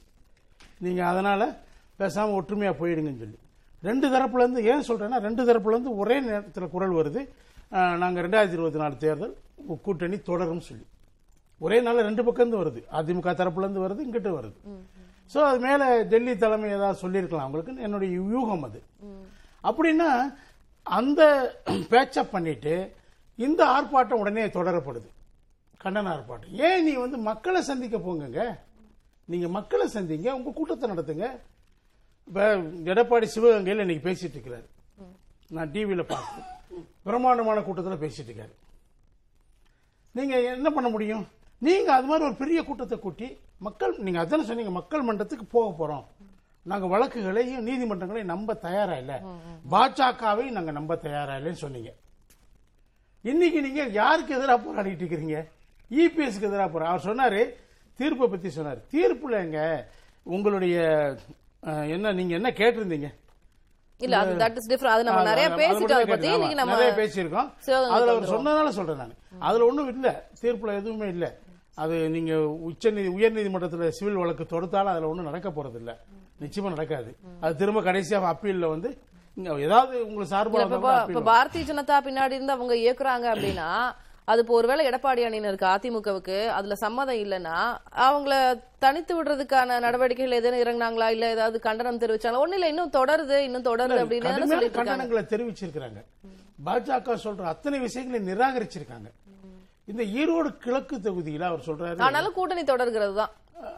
[0.85, 1.47] நீங்கள் அதனால்
[2.01, 3.39] பேசாமல் ஒற்றுமையாக போயிடுங்கன்னு சொல்லி.
[3.89, 7.21] ரெண்டு தரப்புலேருந்து ஏன் சொல்கிறேன்னா ரெண்டு தரப்புலேருந்து ஒரே நேரத்தில் குரல் வருது.
[8.03, 9.35] நாங்கள் ரெண்டாயிரத்தி இருபத்தி நாலு தேர்தல்
[9.87, 10.85] கூட்டணி தொடரும் சொல்லி.
[11.65, 12.81] ஒரே நாள் ரெண்டு பக்கம் இருந்து வருது.
[12.99, 14.59] அதிமுக தரப்புலேருந்து வருது இங்கிட்ட வருது.
[15.33, 17.47] ஸோ அது மேலே டெல்லி தலைமை ஏதாவது சொல்லியிருக்கலாம்.
[17.47, 18.81] அவங்களுக்கு என்னுடைய யூகம் அது.
[19.69, 20.11] அப்படின்னா
[20.87, 21.23] அந்த
[21.93, 22.75] பேச்சப் பண்ணிட்டு
[23.47, 25.09] இந்த ஆர்ப்பாட்டம் உடனே தொடரப்படுது.
[25.85, 26.53] கண்டன ஆர்ப்பாட்டம்.
[26.67, 28.45] ஏன் நீ வந்து மக்களை சந்திக்க போங்க
[29.33, 31.27] நீங்க மக்களை சந்திங்க உங்க கூட்டத்தை நடத்துங்க.
[32.29, 32.45] இப்போ
[32.93, 34.67] எடப்பாடி சிவகங்கையில் இன்னைக்கு பேசிட்டு இருக்கிறார்.
[35.57, 36.47] நான் டிவியில் பார்த்தேன்.
[37.07, 38.55] பிரம்மாண்டமான கூட்டத்தில் பேசிட்டு இருக்காரு.
[40.19, 41.25] நீங்க என்ன பண்ண முடியும்?
[41.67, 43.29] நீங்க அது மாதிரி ஒரு பெரிய கூட்டத்தை கூட்டி
[43.67, 46.05] மக்கள் நீங்க அதான சொன்னீங்க மக்கள் மன்றத்துக்கு போக போறோம்.
[46.71, 49.15] நாங்க வழக்குகளையும் நீதிமன்றங்களையும் நம்ப தயாரா இல்ல.
[49.73, 51.91] பாஜகவையும் நாங்க நம்ப தயாரா இல்லைன்னு சொன்னீங்க.
[53.31, 55.39] இன்னைக்கு நீங்க யாருக்கு எதிராக போராடிட்டு இருக்கிறீங்க?
[55.91, 57.43] இபிஎஸ்க்கு எதிராக போறேன் அவர் சொன்னாரு
[57.99, 58.81] தீர்ப்பை பத்தி சொன்னார்.
[58.95, 59.61] தீர்ப்புல எங்க
[60.35, 60.77] உங்களுடைய
[61.89, 63.09] என்ன நீங்க என்ன கேட்டிருந்தீங்க?
[64.01, 66.29] இல்ல அது தட் இஸ் டிஃபரண்ட் அது நம்ம நிறைய பேசிட்டோம் அதை பத்தி.
[66.29, 67.49] ஆமா, நம்ம நிறைய பேசியிருக்கோம்.
[67.89, 68.33] அதுல அவர்.
[68.33, 69.15] சொன்னதால சொல்றேன் நான்.
[69.41, 70.09] அதுல ஒண்ணும் இல்ல.
[70.43, 71.27] தீர்ப்புல எதுவுமே இல்ல.
[71.75, 72.33] அது நீங்க
[72.67, 75.93] உச்ச நீதி உயர் நீதிமன்றத்துல சிவில் வழக்கு தொடுத்தாலும் அதுல ஒண்ணும் நடக்க போறது இல்ல
[76.41, 77.11] நிச்சயமா நடக்காது.
[77.41, 78.91] அது திரும்ப கடைசியா அப்பீல்ல வந்து
[79.61, 83.69] ஏதாவது உங்களுக்கு சார்பாக பாரதிய ஜனதா பின்னாடி இருந்து அவங்க இயக்குறாங்க அப்படின்னா
[84.25, 91.09] அது இப்போ ஒருவேளை எடப்பாடி அணியினருக்கு அதிமுகவுக்கு அதுல சம்மதம் இல்லைன்னா அவங்கள தனித்து விடுறதுக்கான நடவடிக்கைகள் எதுவும் இறங்குனாங்களா?
[91.09, 92.43] இல்ல ஏதாவது கண்டனம் தெரிவிச்சாங்களா?
[92.47, 96.05] ஒண்ணு இல்ல இன்னும் தொடருது இன்னும் தொடருது அப்படின்னு கண்டனங்களை தெரிவிச்சிருக்கிறாங்க.
[96.67, 99.11] பாஜக சொல்ற அத்தனை விஷயங்களை நிராகரிச்சிருக்காங்க.
[99.85, 102.03] இந்த ஈரோடு கிழக்கு தொகுதியில அவர் சொல்றாரு.
[102.03, 103.31] ஆனாலும் கூட்டணி தொடர்கிறது தான்.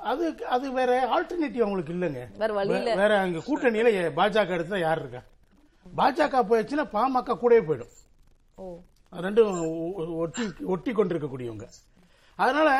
[0.03, 2.39] அது அது வேற ஆல்டர்னேட்டிவ் அவங்களுக்கு இல்லைங்க.
[2.39, 2.95] வேற வழி இல்ல.
[2.95, 5.23] வே- வேற அங்க கூட்டணியில பாஜக இடத்துல யார் இருக்கா?
[5.97, 7.93] பாஜக போயிடுச்சுன்னா பாமக கூடவே போயிடும்.
[8.55, 8.79] ஓ.
[9.25, 9.57] ரெண்டும்
[10.23, 10.45] ஒட்டி
[10.75, 11.67] ஒட்டி கொண்டிருக்கக்கூடியவங்க.
[12.39, 12.71] அதனால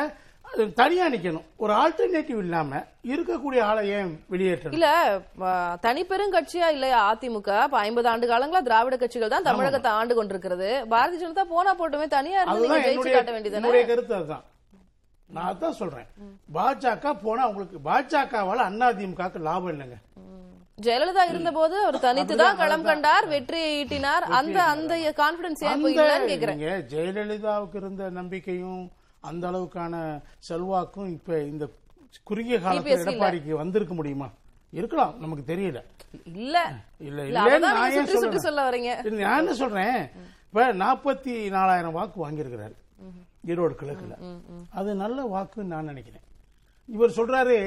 [0.49, 1.45] அது தனியா நிக்கணும்.
[1.63, 2.79] ஒரு ஆல்டர்னேட்டிவ் இல்லாம
[3.11, 4.75] இருக்கக்கூடிய ஆளை ஏன் வெளியேற்றணும்?
[4.77, 4.89] இல்ல
[5.85, 7.49] தனிப்பெரும் கட்சியா இல்லையா அதிமுக?
[7.87, 10.69] ஐம்பது ஆண்டு காலங்களா திராவிட கட்சிகள் தான் தமிழகத்தை ஆண்டு கொண்டிருக்கிறது.
[10.93, 14.45] பாரதிய ஜனதா போனா போட்டுமே தனியா இருந்து ஜெயிச்சு காட்ட என்னுடைய கருத்து அதுதான்.
[15.35, 16.07] நான் அதான் சொல்றேன்.
[16.57, 19.97] பாஜக போனா உங்களுக்கு பாஜகவால அதிமுக லாபம் இல்லைங்க.
[20.85, 24.25] ஜெயலலிதா இருந்தபோது அவர் தனித்து தான் களம் கண்டார் வெற்றியை ஈட்டினார்.
[24.39, 25.85] அந்த அந்த கான்பிடன்ஸ் ஏன்
[26.31, 26.59] கேக்குறேன்
[26.91, 31.69] ஜெயலலிதாவுக்கு இருந்த நம்பிக்கையும் அந்த அளவுக்கான செல்வாக்கும் இப்ப இந்த
[32.23, 32.97] குறுகிய காலத்துல.
[32.97, 34.29] எடப்பாடிக்கு வந்திருக்க முடியுமா?
[34.69, 35.79] இருக்கலாம் நமக்கு தெரியல.
[36.23, 36.57] இல்ல.
[36.99, 38.37] இல்ல இல்ல?
[38.39, 38.91] சொல்ல வரீங்க.
[39.11, 39.99] நான் என்ன சொல்றேன்?
[40.47, 42.75] இப்ப நாற்பத்தி நாலாயிரம் வாக்கு வாங்கியிருக்கிறாரு.
[43.47, 44.15] ஈரோடு கிழக்குல.
[44.69, 46.25] அது நல்ல வாக்குன்னு நான் நினைக்கிறேன்.
[46.85, 47.59] இவர் சொல்றாரு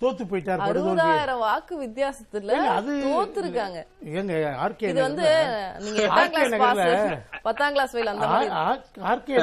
[0.00, 3.78] தோத்து போயிட்டார் அறுபதாயிரம் வாக்கு வித்தியாசத்துல அது- தோத்து இருக்காங்க
[4.12, 5.24] ஏங்க ஆர்கே இது வந்து
[5.78, 6.84] நீங்க எட்டாம் கிளாஸ் பாஸ்
[7.42, 8.28] பத்தாம் கிளாஸ் ஃபெயில் அந்த
[9.04, 9.38] ஆர்கே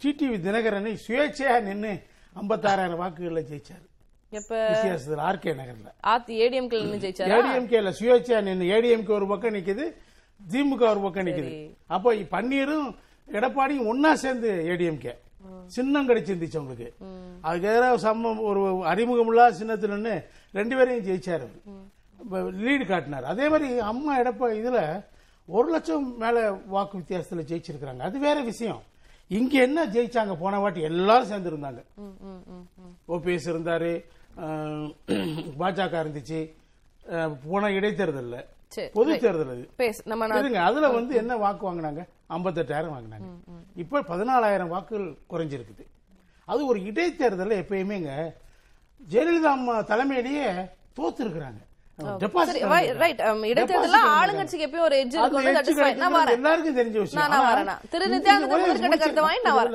[0.00, 1.92] டிடிவி தினகரனை சுயேட்சையா நின்னு
[2.36, 3.84] ஐம்பத்தாறாயிரம் வாக்குகள்ல ஜெயிச்சாரு.
[4.32, 5.88] வித்தியாசத்துல ஆர்கே நகர்ல.
[6.04, 7.34] ஆத்தி ஏடிஎம்ல நின்னு ஜெயிச்சாரா?
[7.34, 9.84] ஏடிஎம்கேல சுயேட்சையா நின்னு ஏடிஎம்கே ஒரு பக்கம் நிக்குது
[10.40, 11.50] திமுக ஒரு பக்கம் நிக்குது.
[11.88, 12.88] அப்போ பன்னீரும்
[13.28, 15.12] எடப்பாடியும் ஒன்னா சேர்ந்து ஏடிஎம்கே.
[15.66, 16.94] சின்னம் கிடைச்சிருந்துச்சு அவங்களுக்கு.
[17.40, 21.46] அதுக்கு எதிராக சம்ம ஒரு அறிமுகம் இல்லாத சின்னத்துல நின்னு ரெண்டு பேரையும் ஜெயிச்சாரு.
[22.32, 23.24] லீடு காட்டினார்.
[23.24, 25.04] அதே மாதிரி அம்மா எடப்பா இதுல
[25.46, 27.98] ஒரு லட்சம் மேல வாக்கு வித்தியாசத்துல ஜெயிச்சிருக்கிறாங்க.
[27.98, 28.82] அது வேற விஷயம்.
[29.28, 30.36] இங்க என்ன ஜெயிச்சாங்க?
[30.38, 31.84] போன வாட்டி எல்லாரும் சேர்ந்து இருந்தாங்க.
[31.94, 33.12] ம், ம், ம், ம்.
[33.12, 34.04] ஓபிஎஸ் இருந்தாரு.
[35.58, 36.54] பாஜக இருந்துச்சு.
[37.48, 38.44] போன இடைத்தேர்தல்ல.
[38.92, 39.64] பொது தேர்தல் அது.
[40.68, 42.02] அதுல வந்து என்ன வாக்கு வாங்கினாங்க?
[42.36, 43.28] ஐம்பத்தெட்டாயிரம் வாங்கினாங்க.
[43.74, 45.84] இப்ப பதினாலாயிரம் வாக்குகள் குறைஞ்சிருக்குது.
[46.44, 48.10] அது ஒரு இடைத்தேர்தல்ல எப்பயுமேங்க
[49.10, 50.48] ஜெயலலிதா அம்மா தலைமையிலேயே
[50.98, 51.60] தோத்து இருக்கிறாங்க.
[53.50, 53.98] இடைத்தேர்தல
[54.66, 54.86] எப்பயும்
[56.38, 57.30] எல்லாருக்கும் தெரிஞ்ச விஷயம்.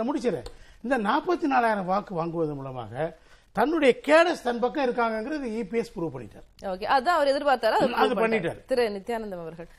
[0.10, 0.47] முடிச்சிடுறேன்
[0.84, 3.17] இந்த நாற்பத்தி நாலாயிரம் வாக்கு வாங்குவது மூலமாக
[3.60, 6.45] தன்னுடைய கேடஸ் தன் பக்கம் இருக்காங்கிறது இபிஎஸ் ப்ரூவ் பண்ணிட்டார்.
[6.72, 7.78] ஓகே அதான் அவர் எதிர்பார்த்தாரு.
[8.04, 8.60] அது பண்ணிட்டாரு.
[8.72, 9.69] திரு நித்யானந்தம் அவர்கள்.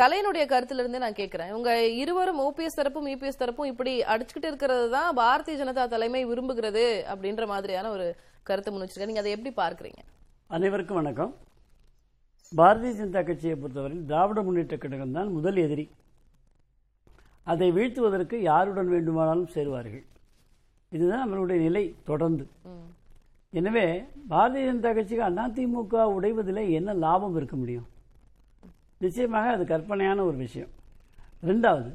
[0.00, 1.70] கலையினுடைய கருத்துல இருந்தே நான் கேக்குறேன் உங்க
[2.02, 7.92] இருவரும் ஓபிஎஸ் தரப்பும் இபிஎஸ் தரப்பும் இப்படி அடிச்சுக்கிட்டு இருக்கிறது தான் பாரதிய ஜனதா தலைமை விரும்புகிறது அப்படின்ற மாதிரியான
[7.96, 8.08] ஒரு
[8.50, 10.02] கருத்தை முன் வச்சிருக்கேன் நீங்க அதை எப்படி பார்க்கறீங்க?
[10.56, 11.32] அனைவருக்கும் வணக்கம்.
[12.52, 15.86] பாரதிய ஜனதா கட்சியை பொறுத்தவரையில் திராவிட முன்னேற்ற கழகம் தான் முதல் எதிரி.
[17.52, 20.04] அதை வீழ்த்துவதற்கு யாருடன் வேண்டுமானாலும் சேருவார்கள்.
[20.96, 22.44] இதுதான் நம்மளுடைய நிலை தொடர்ந்து.
[23.52, 27.86] எனவே பாரதிய ஜனதா கட்சிக்கு அதிமுக உடைவதில் என்ன லாபம் இருக்க முடியும்?
[28.98, 30.68] நிச்சயமாக அது கற்பனையான ஒரு விஷயம்.
[31.42, 31.90] ரெண்டாவது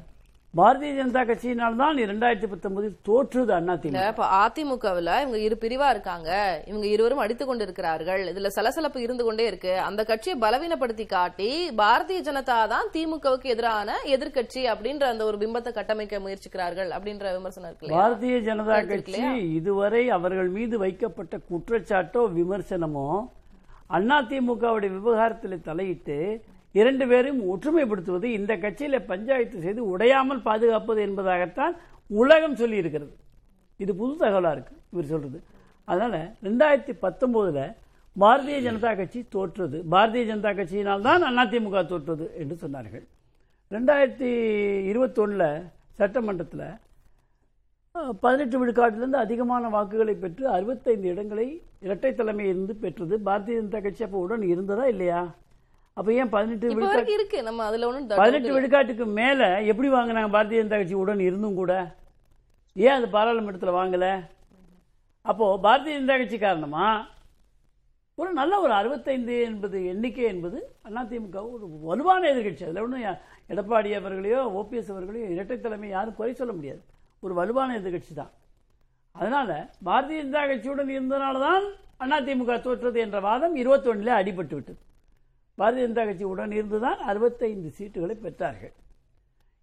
[0.54, 6.28] பாரதிய ஜனதா கட்சியினால் தான் இரண்டாயிரத்தி பத்தொன்பதில் தோற்றுது அதிமுக இப்ப அதிமுகவுல இவங்க இரு பிரிவா இருக்காங்க.
[6.70, 9.72] இவங்க இருவரும் அடித்துக் கொண்டிருக்கிறார்கள் இதுல சலசலப்பு இருந்து கொண்டே இருக்கு.
[9.88, 16.22] அந்த கட்சியை பலவீனப்படுத்தி காட்டி பாரதிய ஜனதா தான் திமுகவுக்கு எதிரான எதிர்க்கட்சி அப்படின்ற அந்த ஒரு பிம்பத்தை கட்டமைக்க
[16.24, 17.92] முயற்சிக்கிறார்கள் அப்படின்ற விமர்சனம் இருக்கு?
[17.96, 19.24] பாரதிய ஜனதா கட்சி
[19.58, 23.08] இதுவரை அவர்கள் மீது வைக்கப்பட்ட குற்றச்சாட்டோ விமர்சனமோ
[23.96, 26.18] அதிமுகவுடைய விவகாரத்தில் தலையிட்டு
[26.80, 31.74] இரண்டு பேரும் ஒற்றுமைப்படுத்துவது இந்த கட்சியில் பஞ்சாயத்து செய்து உடையாமல் பாதுகாப்பது என்பதாகத்தான்
[32.20, 33.12] உலகம் சொல்லியிருக்கிறது.
[33.82, 35.38] இது புது தகவலாக இருக்கு இவர் சொல்றது.
[35.88, 37.60] அதனால ரெண்டாயிரத்தி பத்தொன்பதுல
[38.22, 39.78] பாரதிய ஜனதா கட்சி தோற்றது.
[39.92, 43.04] பாரதிய ஜனதா கட்சியினால் தான் அதிமுக தோற்றது என்று சொன்னார்கள்.
[43.74, 44.30] ரெண்டாயிரத்தி
[44.90, 45.48] இருபத்தொன்னில்
[46.00, 46.66] சட்டமன்றத்தில்
[48.24, 51.46] பதினெட்டு விழுக்காட்டிலிருந்து அதிகமான வாக்குகளை பெற்று அறுபத்தைந்து இடங்களை
[51.86, 53.14] இரட்டை தலைமையில் இருந்து பெற்றது.
[53.28, 55.22] பாரதிய ஜனதா கட்சி அப்போ உடன் இருந்ததா இல்லையா?
[55.98, 56.66] அப்ப ஏன் பதினெட்டு
[57.16, 57.40] இருக்கு.
[57.48, 58.54] நம்ம அதுல doubt பதினெட்டு.
[58.54, 60.30] விழுக்காட்டுக்கு மேல எப்படி வாங்கினாங்க?
[60.36, 61.72] பாரதிய ஜனதா கட்சி உடன் இருந்தும் கூட.
[62.76, 64.06] ஏன் அது பாராளுமன்றத்தில் வாங்கல?
[65.30, 66.86] அப்போ பாரதிய ஜனதா கட்சி காரணமா
[68.18, 73.06] ஒரு நல்ல ஒரு அறுபத்தைந்து என்பது எண்ணிக்கை என்பது அதிமுக ஒரு வலுவான எதிர்க்கட்சி அதில் ஒன்றும்
[73.52, 76.82] எடப்பாடி அவர்களையோ ஓபிஎஸ் அவர்களையோ இரட்டை தலைமை யாரும் குறை சொல்ல முடியாது.
[77.22, 78.32] ஒரு வலுவான எதிர்க்கட்சி தான்.
[79.16, 79.50] அதனால
[79.88, 81.64] பாரதிய ஜனதா கட்சியுடன் இருந்தனால தான்
[82.18, 84.80] அதிமுக தோற்றது என்ற வாதம் இருபத்தொன்னில் அடிபட்டு விட்டது.
[85.58, 88.74] பாரதிய ஜனதா கட்சி உடன் இருந்துதான் அறுபத்தைந்து சீட்டுகளை பெற்றார்கள்.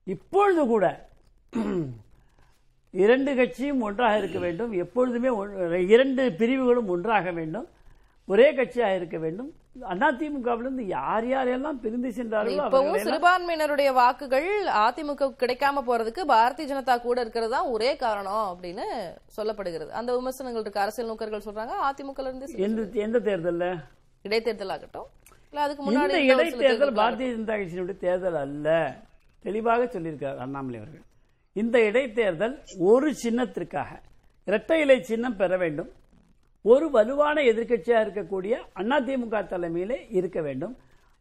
[0.07, 0.85] இப்பொழுது கூட
[3.03, 4.71] இரண்டு கட்சியும் ஒன்றாக இருக்க வேண்டும்.
[4.83, 5.29] எப்பொழுதுமே
[5.93, 7.67] இரண்டு பிரிவுகளும் ஒன்றாக வேண்டும்.
[8.27, 9.49] ஒரே கட்சியாக இருக்க வேண்டும்.
[9.91, 14.47] அதிமுகவிலிருந்து யார் யாரெல்லாம் பிரிந்து சென்றார்களோ இப்பவும் சிறுபான்மையினருடைய வாக்குகள்
[14.85, 18.85] அதிமுக கிடைக்காம போறதுக்கு பாரதிய ஜனதா கூட இருக்கிறது தான் ஒரே காரணம் அப்படின்னு
[19.37, 19.91] சொல்லப்படுகிறது.
[19.99, 20.83] அந்த விமர்சனங்கள் இருக்கு.
[20.85, 23.67] அரசியல் நோக்கர்கள் சொல்றாங்க அதிமுக இருந்து எந்த தேர்தல்ல?
[24.25, 25.09] இடைத்தேர்தல் ஆகட்டும்.
[25.53, 28.67] இந்த இடைத்தேர்தல் பாரதிய ஜனதா கட்சியினுடைய தேர்தல் அல்ல.
[29.45, 31.03] தெளிவாக சொல்லியிருக்கிறார் அண்ணாமலை அவர்கள்.
[31.61, 32.55] இந்த இடைத்தேர்தல்
[32.91, 33.91] ஒரு சின்னத்திற்காக
[34.47, 35.89] இரட்டை இலை சின்னம் பெற வேண்டும்.
[36.61, 40.73] ஒரு வலுவான எதிர்க்கட்சியாக இருக்கக்கூடிய அதிமுக தலைமையிலே இருக்க வேண்டும்.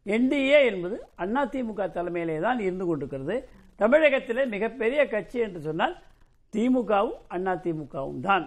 [0.07, 3.37] என்டிஏ என்பது அதிமுக தலைமையிலே தான் இருந்து கொண்டிருக்கிறது.
[3.83, 5.97] தமிழகத்திலே மிகப்பெரிய கட்சி என்று சொன்னால்
[6.55, 7.19] திமுகவும்
[7.55, 8.47] அதிமுகவும் தான்.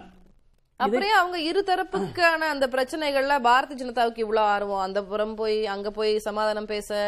[0.82, 4.84] அப்படியே அவங்க இரு தரப்புக்கான அந்த பிரச்சனைகள்ல பாரதிய ஜனதாவுக்கு இவ்வளவு ஆர்வம்.
[4.86, 6.98] அந்த புறம் போய் அங்க போய் சமாதானம் பேச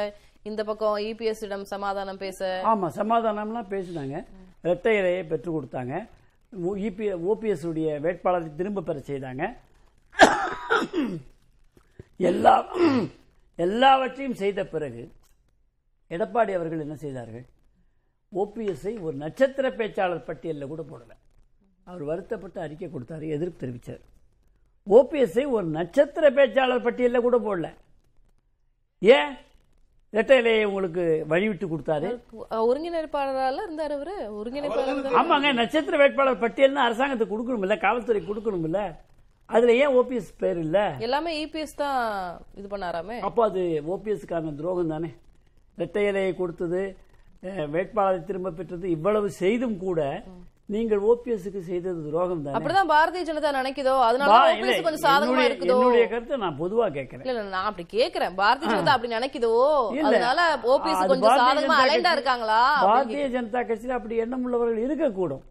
[0.51, 2.41] இந்த பக்கம் இபிஎஸ் இடம் சமாதானம் பேச.
[2.73, 4.17] ஆமா சமாதானம்லாம் பேசினாங்க.
[4.67, 5.95] இரட்டை இலையை பெற்றுக் கொடுத்தாங்க.
[6.87, 9.45] இபி ஓபிஎஸ் உடைய வேட்பாளரை திரும்ப பெற செய்தாங்க.
[12.31, 12.55] எல்லா
[13.67, 15.03] எல்லாவற்றையும் செய்த பிறகு
[16.15, 17.47] எடப்பாடி அவர்கள் என்ன செய்தார்கள்?
[18.43, 21.13] ஓபிஎஸ்ஐ ஒரு நட்சத்திர பேச்சாளர் பட்டியலில் கூட போடல.
[21.87, 24.03] அவர் வருத்தப்பட்டு அறிக்கை கொடுத்தாரு எதிர்ப்பு தெரிவித்தார்
[24.87, 27.69] ஓபிஎஸ்ஐ ஒரு நட்சத்திர பேச்சாளர் பட்டியலில் கூட போடல.
[29.03, 29.33] ஏன்?
[30.13, 32.09] இரட்டை இலையை உங்களுக்கு வழிவிட்டு கொடுத்தாரு.
[32.69, 34.15] ஒருங்கிணைப்பாளரால இருந்தாரு அவரு.
[34.41, 35.17] ஒருங்கிணைப்பாளர்.
[35.21, 38.81] ஆமாங்க நட்சத்திர வேட்பாளர் பட்டியல்னு அரசாங்கத்துக்கு கொடுக்கணும் இல்ல காவல்துறை கொடுக்கணும் இல்ல
[39.49, 40.79] அதுல ஏன் ஓபிஎஸ் பேர் இல்ல?
[41.07, 41.99] எல்லாமே இபிஎஸ் தான்
[42.61, 43.19] இது பண்ணாராமே.
[43.29, 43.63] அப்போ அது
[43.95, 45.11] ஓபிஎஸ்க்கான துரோகம் தானே.
[45.79, 46.81] இரட்டை இலையை கொடுத்தது
[47.75, 50.01] வேட்பாளரை திரும்ப பெற்றது இவ்வளவு செய்தும் கூட
[50.75, 53.93] நீங்கள் ஓபிஎஸ்க்கு செய்தது துரோகம் தானே அப்படிதான் பாரதிய ஜனதா நினைக்குதோ?
[54.07, 55.75] அதனால OPS கொஞ்சம் சாதகமா இருக்குதோ?
[55.81, 57.27] என்னுடைய கருத்தை நான் பொதுவா கேட்கிறேன்.
[57.31, 59.51] இல்ல நான் அப்படி கேக்குறேன் பாரதிய ஜனதா அப்படி நினைக்குதோ.
[60.09, 60.41] அதனால
[60.73, 62.61] ஓபிஎஸ் கொஞ்சம் சாதகமா அலைண்டா இருக்காங்களா?
[62.87, 65.45] பாரதிய ஜனதா கட்சியில் அப்படி எண்ணம் உள்ளவர்கள் இருக்கக்கூடும்.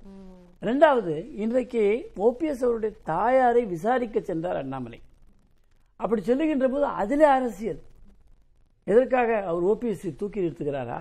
[0.69, 1.83] ரெண்டாவது இன்றைக்கு
[2.27, 4.99] ஓபிஎஸ் அவருடைய தாயாரை விசாரிக்க சென்றார் அண்ணாமலை.
[6.03, 7.81] அப்படி சொல்லுகின்ற போது அதிலே அரசியல்.
[8.91, 10.99] எதற்காக அவர் ஓபிஎஸ் தூக்கி நிறுத்துகிறாரா?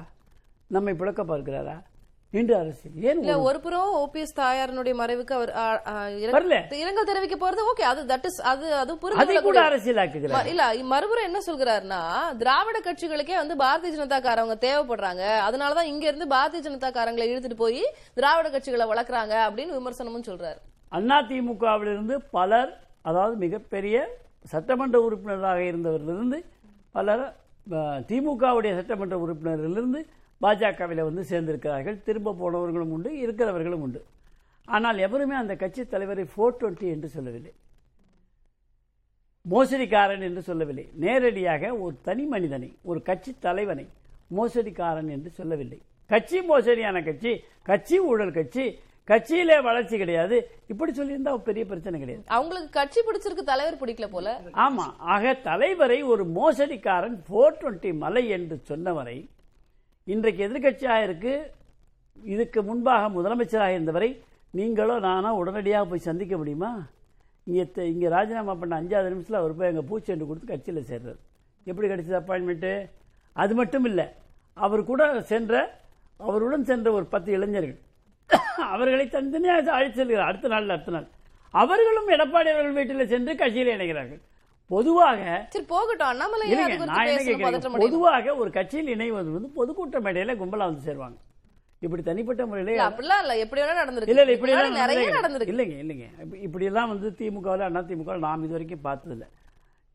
[0.76, 1.76] நம்மை பிளக்க பார்க்கிறாரா?
[2.34, 5.52] இன்று அரசியல் ஏன் இல்ல ஒரு- புறம் ஓபிஎஸ் தாயாரனுடைய மறைவுக்கு அவர்.
[6.72, 10.46] இரங்கல் தெரிவிக்க போறது ஓகே அது தட் இஸ் அது அது புரிந்து கூட அரசியலாக்குகிறார்.
[10.46, 12.00] இல்ல மறுபுறம் என்ன சொல்கிறாருன்னா
[12.36, 15.22] திராவிட கட்சிகளுக்கே வந்து பாரதிய ஜனதாக்காரவங்க தேவைப்படுறாங்க.
[15.48, 17.82] அதனாலதான் இங்க இருந்து பாரதிய ஜனதாக்காரங்களை இழுத்துட்டு போய்
[18.14, 20.58] திராவிட கட்சிகளை வளர்க்கறாங்க அப்படின்னு விமர்சனமும் சொல்றாரு.
[20.92, 23.96] அதிமுகவிலிருந்து பலர் அதாவது மிகப்பெரிய
[24.44, 26.38] சட்டமன்ற உறுப்பினராக இருந்தவரிலிருந்து
[26.92, 27.24] பலர்
[28.08, 30.00] திமுகவுடைய சட்டமன்ற உறுப்பினரிலிருந்து
[30.44, 31.98] பாஜகவில் வந்து சேர்ந்திருக்கிறார்கள்.
[32.08, 34.00] திரும்ப போனவர்களும் உண்டு இருக்கிறவர்களும் உண்டு.
[34.68, 37.52] ஆனால் எவருமே அந்த கட்சி தலைவரை ஃபோர் டுவெண்ட்டி என்று சொல்லவில்லை.
[39.52, 40.84] மோசடிக்காரன் என்று சொல்லவில்லை.
[41.04, 43.84] நேரடியாக ஒரு தனி மனிதனை ஒரு கட்சி தலைவனை
[44.36, 45.78] மோசடிக்காரன் என்று சொல்லவில்லை.
[46.10, 47.32] கட்சி மோசடியான கட்சி
[47.70, 48.64] கட்சி ஊழல் கட்சி
[49.08, 50.36] கட்சியிலே வளர்ச்சி கிடையாது.
[50.72, 52.24] இப்படி சொல்லியிருந்தா பெரிய பிரச்சனை கிடையாது.
[52.36, 54.28] அவங்களுக்கு கட்சி பிடிச்சிருக்கு தலைவர் பிடிக்கல போல.
[54.66, 59.16] ஆமா ஆக தலைவரை ஒரு மோசடிக்காரன் ஃபோர் டுவெண்ட்டி மலை என்று சொன்னவரை
[60.06, 61.52] இன்றைக்கு எதிர்கட்சியாக இருக்கு
[62.24, 66.86] இதுக்கு முன்பாக முதலமைச்சராக இருந்தவரை நீங்களோ நானோ உடனடியாக போய் சந்திக்க முடியுமா?
[67.44, 71.20] இங்கே த- இங்கே ராஜினாமா பண்ண அஞ்சாவது நிமிஷத்தில் அவர் போய் எங்கள் பூச்செண்டு கொடுத்து கட்சியில் சேர்றாரு.
[71.64, 72.90] எப்படி கிடைச்சது அப்பாயின்மெண்ட்டு
[73.32, 74.04] அது மட்டும் இல்லை
[74.54, 75.54] அவர் கூட சென்ற
[76.16, 77.78] அவருடன் சென்ற ஒரு பத்து இளைஞர்கள்.
[78.56, 80.30] அவர்களை தனித்தனியாக அழைத்து செல்கிறார்.
[80.30, 81.08] அடுத்த நாள் அடுத்த நாள்.
[81.50, 84.20] அவர்களும் எடப்பாடி அவர்கள் வீட்டில் சென்று கட்சியில் இணைகிறார்கள்.
[84.74, 86.06] பொதுவாக சரி போகட்டும்.
[86.06, 87.76] அண்ணாமலை நான் என்ன கேட்கிறேன்?
[87.76, 91.18] பொதுவாக ஒரு கட்சியில் இணைவது வந்து பொதுக்கூட்ட மேடையில கும்பலா வந்து சேருவாங்க.
[91.82, 93.38] இப்படி தனிப்பட்ட முறையில அப்படிலாம் இல்ல.
[93.38, 94.08] எப்படி வேணா நடந்திருக்கு.
[94.08, 95.52] இல்ல இப்படி நிறைய நடந்திருக்கு.
[95.52, 96.06] இல்லைங்க இல்லைங்க.
[96.20, 99.26] இப்ப- இப்படி எல்லாம் வந்து திமுகவில் அண்ணா திமுக நாம் இது வரைக்கும் பார்த்தது இல்ல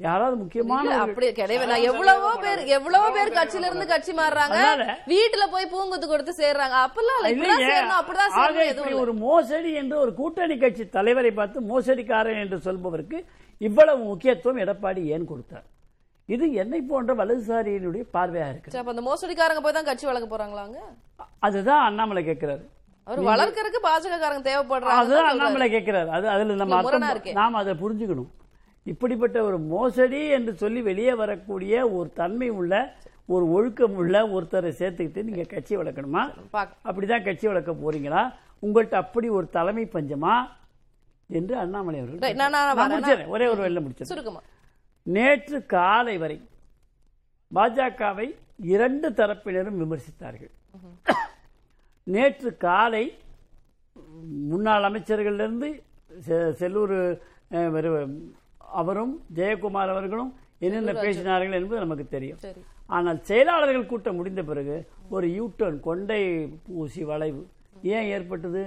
[0.06, 4.60] யாராவது முக்கியமான அப்படி கிடையவே எவ்வளவோ பேர் எவ்வளவோ பேர் கட்சியில இருந்து கட்சி மாறுறாங்க.
[5.14, 6.76] வீட்டுல போய் பூங்குத்து கொடுத்து சேர்றாங்க.
[6.86, 7.26] அப்பெல்லாம்
[7.98, 9.02] அப்படிதான்.
[9.04, 13.20] ஒரு மோசடி என்று ஒரு கூட்டணி கட்சி தலைவரை பார்த்து மோசடிக்காரன் என்று சொல்பவருக்கு
[13.62, 15.68] இவ்வளவு முக்கியத்துவம் எடப்பாடி ஏன் கொடுத்தார்?
[16.30, 20.80] இது என்னை போன்ற வலதுசாரியினுடைய பார்வையா இருக்கு அப்ப அந்த மோசடிக்காரங்க போய் தான் கட்சி வளர்க்க போறாங்களாங்க
[21.48, 22.64] அதுதான் அண்ணாமலை கேட்கிறாரு.
[23.08, 26.10] அவர் வளர்க்கறதுக்கு பாஜக காரங்க தேவைப்படுறாங்க அதுதான் அண்ணாமலை கேட்கிறார்.
[26.18, 26.82] அது அதுல நம்ம.
[27.42, 28.30] நாம் அதை புரிஞ்சுக்கணும்.
[28.84, 35.24] இப்படிப்பட்ட ஒரு மோசடி என்று சொல்லி வெளியே வரக்கூடிய ஒரு தன்மை உள்ள ஒரு ஒழுக்கம் உள்ள ஒருத்தரை சேர்த்துக்கிட்டு
[35.24, 36.24] நீங்க கட்சி வளர்க்கணுமா?
[36.86, 38.34] அப்படிதான் கட்சி வளர்க்க போறீங்களா?
[38.62, 40.36] உங்கள்கிட்ட அப்படி ஒரு தலைமை பஞ்சமா?
[41.28, 43.26] என்று அண்ணாமலை அவர்கள்.
[43.28, 44.42] ஒரே ஒரு வெள்ள முடிச்சிருக்கேன் சுருக்கமா.
[45.04, 46.38] நேற்று காலை வரை
[47.56, 50.52] பாஜகவை இரண்டு தரப்பினரும் விமர்சித்தார்கள்.
[52.04, 53.18] நேற்று காலை
[54.50, 55.82] முன்னாள் அமைச்சர்கள்லேருந்து
[56.60, 57.20] செல்லூர்
[58.82, 62.40] அவரும் ஜெயக்குமார் அவர்களும் என்னென்ன பேசினார்கள் என்பது நமக்கு தெரியும்.
[62.98, 64.76] ஆனால் செயலாளர்கள் கூட்டம் முடிந்த பிறகு
[65.10, 66.22] ஒரு யூ டர்ன் கொண்டை
[66.82, 67.42] ஊசி வளைவு
[67.82, 68.64] ஏன் ஏற்பட்டது?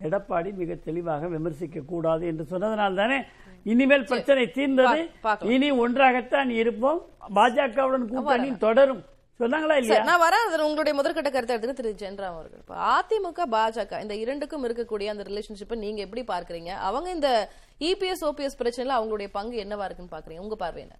[0.00, 3.18] எடப்பாடி மிக தெளிவாக விமர்சிக்க கூடாது என்று சொன்னதனால் தானே?
[3.62, 5.00] இனிமேல் பிரச்சனை தீர்ந்தது.
[5.54, 7.00] இனி ஒன்றாகத்தான் இருப்போம்.
[7.34, 9.02] பாஜகவுடன் கூட்டணி தொடரும்.
[9.40, 10.02] சொன்னாங்களா இல்லையா?
[10.02, 12.60] நான் வரேன் அதுல உங்களுடைய முதற்கட்ட கருத்தை எடுத்துட்டு திரு ஜென்ராம் அவர்கள்.
[12.60, 16.68] இப்ப அதிமுக பாஜக இந்த இரண்டுக்கும் இருக்கக்கூடிய அந்த ரிலேஷன்ஷிப்பை நீங்க எப்படி பார்க்கறீங்க?
[16.88, 17.30] அவங்க இந்த
[17.80, 20.96] இபிஎஸ் ஓபிஎஸ் பிரச்சனைல அவங்களுடைய பங்கு என்னவா இருக்குன்னு பாக்குறீங்க உங்க பார்வை என்ன?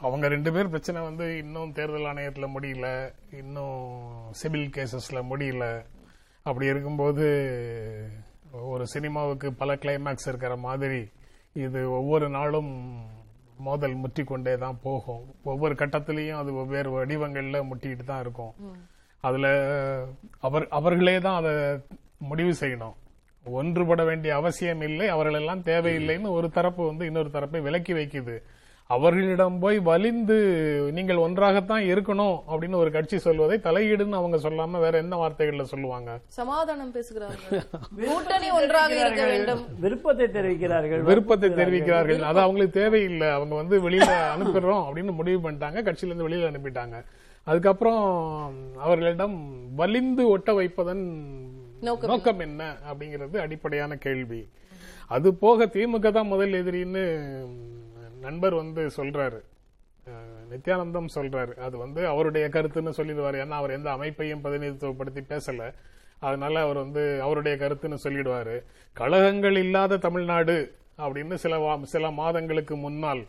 [0.00, 2.88] அவங்க ரெண்டு பேர் பிரச்சனை வந்து இன்னும் தேர்தல் ஆணையத்துல முடியல
[3.32, 5.64] இன்னும் சிவில் கேசஸ்ல முடியல.
[6.42, 7.26] அப்படி இருக்கும்போது
[8.52, 11.00] ஒரு சினிமாவுக்கு பல கிளைமேக்ஸ் இருக்கிற மாதிரி
[11.52, 12.70] இது ஒவ்வொரு நாளும்
[13.66, 15.24] மோதல் முற்றி கொண்டே தான் போகும்.
[15.52, 18.52] ஒவ்வொரு கட்டத்திலையும் அது வெவ்வேறு வடிவங்கள்ல முட்டிட்டு தான் இருக்கும்.
[19.24, 19.46] அதுல
[20.46, 21.52] அவர் அவர்களே தான் அதை
[22.30, 22.96] முடிவு செய்யணும்.
[23.44, 28.36] ஒன்றுபட வேண்டிய அவசியம் இல்லை அவர்கள் எல்லாம் தேவையில்லைன்னு ஒரு தரப்பு வந்து இன்னொரு தரப்பை விலக்கி வைக்குது.
[28.90, 30.36] அவர்களிடம் போய் வலிந்து
[30.92, 36.18] நீங்கள் ஒன்றாகத்தான் இருக்கணும் அப்படின்னு ஒரு கட்சி சொல்வதை தலையீடுன்னு அவங்க சொல்லாம வேற என்ன வார்த்தைகள்ல சொல்லுவாங்க?
[36.26, 37.62] சமாதானம் பேசுகிறார்கள்.
[38.08, 39.66] கூட்டணி ஒன்றாக இருக்க வேண்டும்.
[39.80, 41.02] விருப்பத்தை தெரிவிக்கிறார்கள்.
[41.02, 42.20] விருப்பத்தை தெரிவிக்கிறார்கள்.
[42.20, 43.28] அது அவங்களுக்கு தேவையில்லை.
[43.28, 45.82] அவங்க வந்து வெளியில அனுப்பிடுறோம் அப்படின்னு முடிவு பண்ணிட்டாங்க.
[45.82, 47.04] கட்சியில இருந்து வெளியில அனுப்பிட்டாங்க.
[47.44, 48.02] அதுக்கப்புறம்
[48.78, 51.04] அவர்களிடம் வலிந்து ஒட்ட வைப்பதன்
[51.80, 54.48] நோக்கம் நோக்கம் என்ன அப்படிங்கிறது அடிப்படையான கேள்வி.
[55.06, 57.04] அது போக திமுக தான் முதல் எதிரின்னு
[58.28, 59.40] நண்பர் வந்து சொல்றாரு.
[60.50, 61.54] நித்யானந்தம் சொல்றாரு.
[61.54, 63.44] அது வந்து அவருடைய கருத்துன்னு சொல்லிடுவார்.
[63.44, 65.72] ஏன்னா அவர் எந்த அமைப்பையும் பிரதிநிதித்துவப்படுத்தி பேசல.
[66.18, 68.62] அதனால அவர் வந்து அவருடைய கருத்துன்னு சொல்லிடுவாரு.
[68.92, 73.26] கழகங்கள் இல்லாத தமிழ்நாடு அப்படின்னு சில வா- சில மாதங்களுக்கு முன்னால்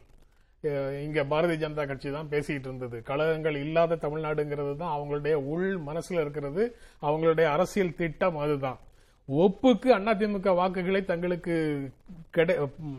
[1.04, 3.02] இங்க பாரதிய ஜனதா கட்சி தான் பேசிட்டு இருந்தது.
[3.04, 6.76] கழகங்கள் இல்லாத தமிழ்நாடுங்கிறது தான் அவங்களுடைய உள் மனசுல இருக்கிறது.
[7.02, 8.80] அவங்களுடைய அரசியல் திட்டம் அதுதான்.
[9.38, 11.56] ஒப்புக்கு அதிமுக வாக்குகளை தங்களுக்கு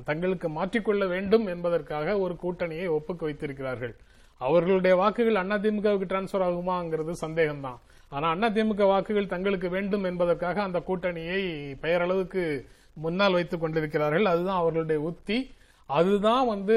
[0.05, 3.95] தங்களுக்கு மாற்றிக்கொள்ள வேண்டும் என்பதற்காக ஒரு கூட்டணியை ஒப்புக்கு வைத்திருக்கிறார்கள்.
[4.39, 7.79] அவர்களுடைய வாக்குகள் அதிமுகவுக்கு டிரான்ஸ்பர் ஆகுமாங்கிறது சந்தேகம்தான்.
[8.09, 11.41] ஆனால் அதிமுக வாக்குகள் தங்களுக்கு வேண்டும் என்பதற்காக அந்த கூட்டணியை
[11.83, 12.65] பெயரளவுக்கு
[12.95, 14.25] முன்னால் வைத்துக் கொண்டிருக்கிறார்கள்.
[14.25, 15.39] அதுதான் அவர்களுடைய உத்தி.
[15.87, 16.77] அதுதான் வந்து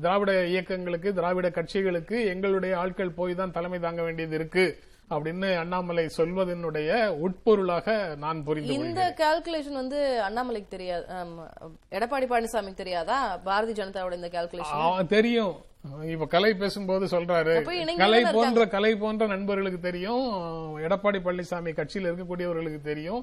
[0.00, 4.78] திராவிட இயக்கங்களுக்கு திராவிட கட்சிகளுக்கு எங்களுடைய ஆட்கள் போய் தான் தலைமை தாங்க வேண்டியது இருக்கு.
[5.10, 6.90] அப்படின்னு அண்ணாமலை சொல்வதனுடைய
[7.24, 11.04] உட்பொருளாக நான் புரிந்து இந்த கால்குலேஷன் வந்து அண்ணாமலைக்கு தெரியாது.
[11.98, 13.18] எடப்பாடி பழனிசாமிக்கு தெரியாதா?
[13.46, 15.54] பாரதிய ஜனதாவோட இந்த கால்குலேஷன் தெரியும்.
[16.12, 17.54] இப்ப கலை பேசும்போது சொல்றாரு.
[18.02, 20.22] கலை போன்ற கலை போன்ற நண்பர்களுக்கு தெரியும்.
[20.86, 23.22] எடப்பாடி பழனிசாமி கட்சியில் இருக்கக்கூடியவர்களுக்கு தெரியும்.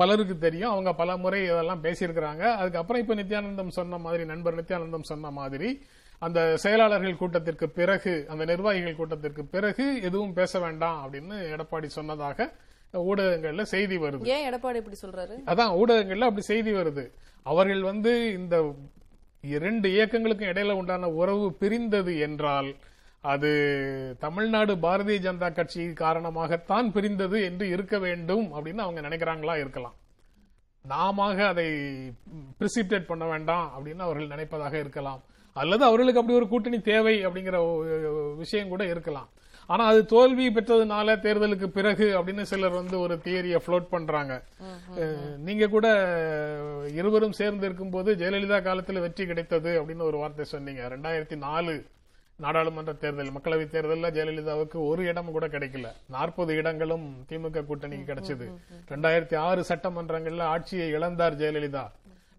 [0.00, 0.72] பலருக்கு தெரியும்.
[0.72, 2.44] அவங்க பல முறை இதெல்லாம் பேசியிருக்கிறாங்க.
[2.60, 5.70] அதுக்கப்புறம் இப்ப நித்யானந்தம் சொன்ன மாதிரி நண்பர் நித்யானந்தம் சொன்ன மாதிரி
[6.20, 12.48] அந்த செயலாளர்கள் கூட்டத்திற்கு பிறகு அந்த நிர்வாகிகள் கூட்டத்திற்கு பிறகு எதுவும் பேச வேண்டாம் அப்படின்னு எடப்பாடி சொன்னதாக
[12.92, 14.26] ஊடகங்கள்ல செய்தி வருது.
[14.34, 15.34] ஏன் எடப்பாடி இப்படி சொல்றாரு?
[15.50, 17.04] அதான் ஊடகங்கள்ல அப்படி செய்தி வருது.
[17.46, 18.56] அவர்கள் வந்து இந்த
[19.40, 22.70] இரண்டு இயக்கங்களுக்கும் இடையில உண்டான உறவு பிரிந்தது என்றால்
[23.32, 23.50] அது
[24.18, 29.96] தமிழ்நாடு பாரதிய ஜனதா கட்சி காரணமாகத்தான் பிரிந்தது என்று இருக்க வேண்டும் அப்படின்னு அவங்க நினைக்கிறாங்களா இருக்கலாம்.
[30.84, 31.68] நாம அதை
[32.60, 35.20] பிரிசிப்டேட் பண்ண வேண்டாம் அப்படின்னு அவர்கள் நினைப்பதாக இருக்கலாம்.
[35.52, 37.58] அல்லது அவர்களுக்கு அப்படி ஒரு கூட்டணி தேவை அப்படிங்கிற
[38.36, 39.28] விஷயம் கூட இருக்கலாம்.
[39.66, 44.34] ஆனா அது தோல்வி பெற்றதுனால தேர்தலுக்கு பிறகு அப்படின்னு சிலர் வந்து ஒரு தியரியை ஃப்ளோட் பண்றாங்க.
[45.46, 45.86] நீங்க கூட
[47.00, 50.82] இருவரும் சேர்ந்து இருக்கும்போது ஜெயலலிதா காலத்துல வெற்றி கிடைத்தது அப்படின்னு ஒரு வார்த்தை சொன்னீங்க.
[50.94, 51.74] ரெண்டாயிரத்தி நாலு
[52.44, 55.88] நாடாளுமன்ற தேர்தல் மக்களவை தேர்தலில் ஜெயலலிதாவுக்கு ஒரு இடம் கூட கிடைக்கல.
[56.14, 58.46] நாற்பது இடங்களும் திமுக கூட்டணிக்கு கிடைச்சது.
[58.92, 61.84] ரெண்டாயிரத்தி ஆறு சட்டமன்றங்கள்ல ஆட்சியை இழந்தார் ஜெயலலிதா.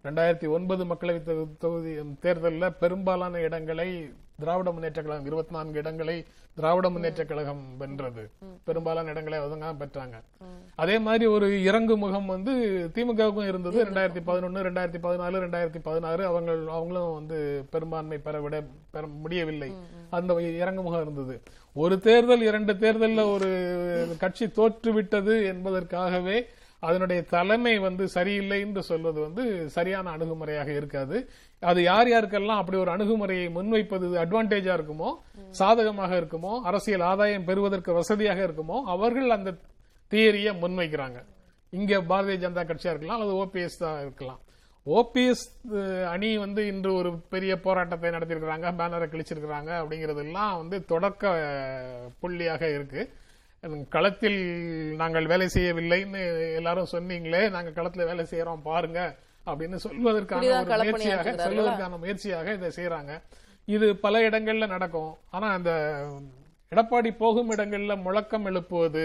[0.04, 6.90] ரெண்டாயிரத்தி ஒன்பது மக்களவை தொகு- தொகுதி தேர்தலில் பெரும்பாலான இடங்களை திராவிட முன்னேற்ற கழகம் இருபத்தி நான்கு இடங்களை திராவிட
[6.90, 8.30] முன்னேற்ற கழகம் வென்றது.
[8.64, 10.44] பெரும்பாலான இடங்களை அவங்க தான் பெற்றாங்க.
[10.74, 12.52] அதே மாதிரி ஒரு இறங்கு முகம் வந்து
[12.94, 13.84] திமுகவுக்கும் இருந்தது.
[13.84, 19.72] ரெண்டாயிரத்தி பதினொன்னு ரெண்டாயிரத்தி பதினாலு ரெண்டாயிரத்தி பதினாறு அவங்க அவங்களும் வந்து பெரும்பான்மை பெற விட பெற முடியவில்லை.
[20.10, 21.42] அந்த இறங்கு முகம் இருந்தது.
[21.74, 26.46] ஒரு தேர்தல் இரண்டு தேர்தல்ல ஒரு கட்சி தோற்றுவிட்டது என்பதற்காகவே
[26.86, 29.42] அதனுடைய தலைமை வந்து சரியில்லை என்று சொல்வது வந்து
[29.76, 31.16] சரியான அணுகுமுறையாக இருக்காது.
[31.70, 35.10] அது யார் யாருக்கெல்லாம் அப்படி ஒரு அணுகுமுறையை முன்வைப்பது அட்வான்டேஜா இருக்குமோ
[35.60, 39.52] சாதகமாக இருக்குமோ அரசியல் ஆதாயம் பெறுவதற்கு வசதியாக இருக்குமோ அவர்கள் அந்த
[40.12, 41.20] தியரியை முன்வைக்கிறாங்க.
[41.72, 44.40] இங்க பாரதிய ஜனதா கட்சியா இருக்கலாம் அல்லது ஓபிஎஸ் தான் இருக்கலாம்.
[44.86, 45.44] ஓபிஎஸ்
[46.12, 51.30] அணி வந்து இன்று ஒரு பெரிய போராட்டத்தை நடத்தியிருக்கிறாங்க பேனரை கிழிச்சிருக்கிறாங்க அப்படிங்கறதெல்லாம் வந்து தொடக்க
[52.22, 53.02] புள்ளியாக இருக்கு.
[53.94, 54.38] களத்தில்
[55.00, 56.22] நாங்கள் வேலை செய்யவில்லைன்னு
[56.58, 59.00] எல்லாரும் சொன்னீங்களே நாங்க களத்துல வேலை செய்யறோம் பாருங்க
[59.46, 61.34] அப்படின்னு சொல்வதற்கான ஒரு முயற்சியாக?
[61.44, 63.12] சொல்வதற்கான முயற்சியாக இதை செய்யறாங்க
[63.68, 65.12] இது பல இடங்கள்ல நடக்கும்.
[65.30, 65.72] ஆனா அந்த
[66.72, 69.04] எடப்பாடி போகும் இடங்கள்ல முழக்கம் எழுப்புவது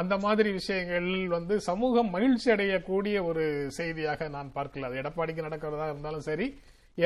[0.00, 3.44] அந்த மாதிரி விஷயங்கள் வந்து சமூகம் மகிழ்ச்சி அடையக்கூடிய ஒரு
[3.78, 4.88] செய்தியாக நான் பார்க்கல.
[4.88, 6.48] அது எடப்பாடிக்கு நடக்கிறதா இருந்தாலும் சரி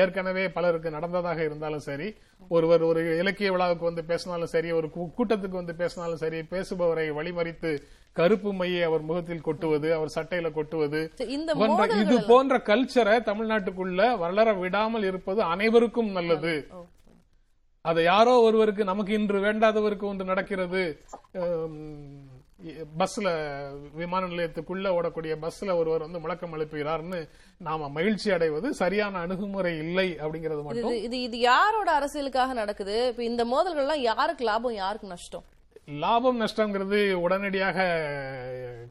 [0.01, 2.07] ஏற்கனவே பலருக்கு நடந்ததாக இருந்தாலும் சரி
[2.49, 7.71] ஒருவர் ஒரு இலக்கிய விழாவுக்கு வந்து பேசினாலும் சரி ஒரு கூட்டத்துக்கு வந்து பேசினாலும் சரி பேசுபவரை வழிமறித்து
[8.15, 10.99] கருப்பு மையை அவர் முகத்தில் கொட்டுவது அவர் சட்டையில கொட்டுவது
[12.01, 16.55] இது போன்ற கல்ச்சரை தமிழ்நாட்டுக்குள்ள வளர விடாமல் இருப்பது அனைவருக்கும் நல்லது.
[17.85, 20.83] அதை யாரோ ஒருவருக்கு நமக்கு இன்று வேண்டாதவருக்கு ஒன்று நடக்கிறது.
[22.99, 23.27] பஸ்ல
[23.93, 30.61] விமான நிலையத்துக்குள்ள ஓடக்கூடிய பஸ்ல ஒருவர் வந்து முழக்கம் எழுப்புகிறார்னு நாம மகிழ்ச்சி அடைவது சரியான அணுகுமுறை இல்லை அப்படிங்கிறது
[30.63, 30.93] மட்டும்.
[31.07, 33.07] இது இது யாரோட அரசியலுக்காக நடக்குது?
[33.07, 35.45] இப்ப இந்த மோதல்கள்லாம் யாருக்கு லாபம் யாருக்கு நஷ்டம்?
[35.87, 37.77] லாபம் நஷ்டங்கிறது உடனடியாக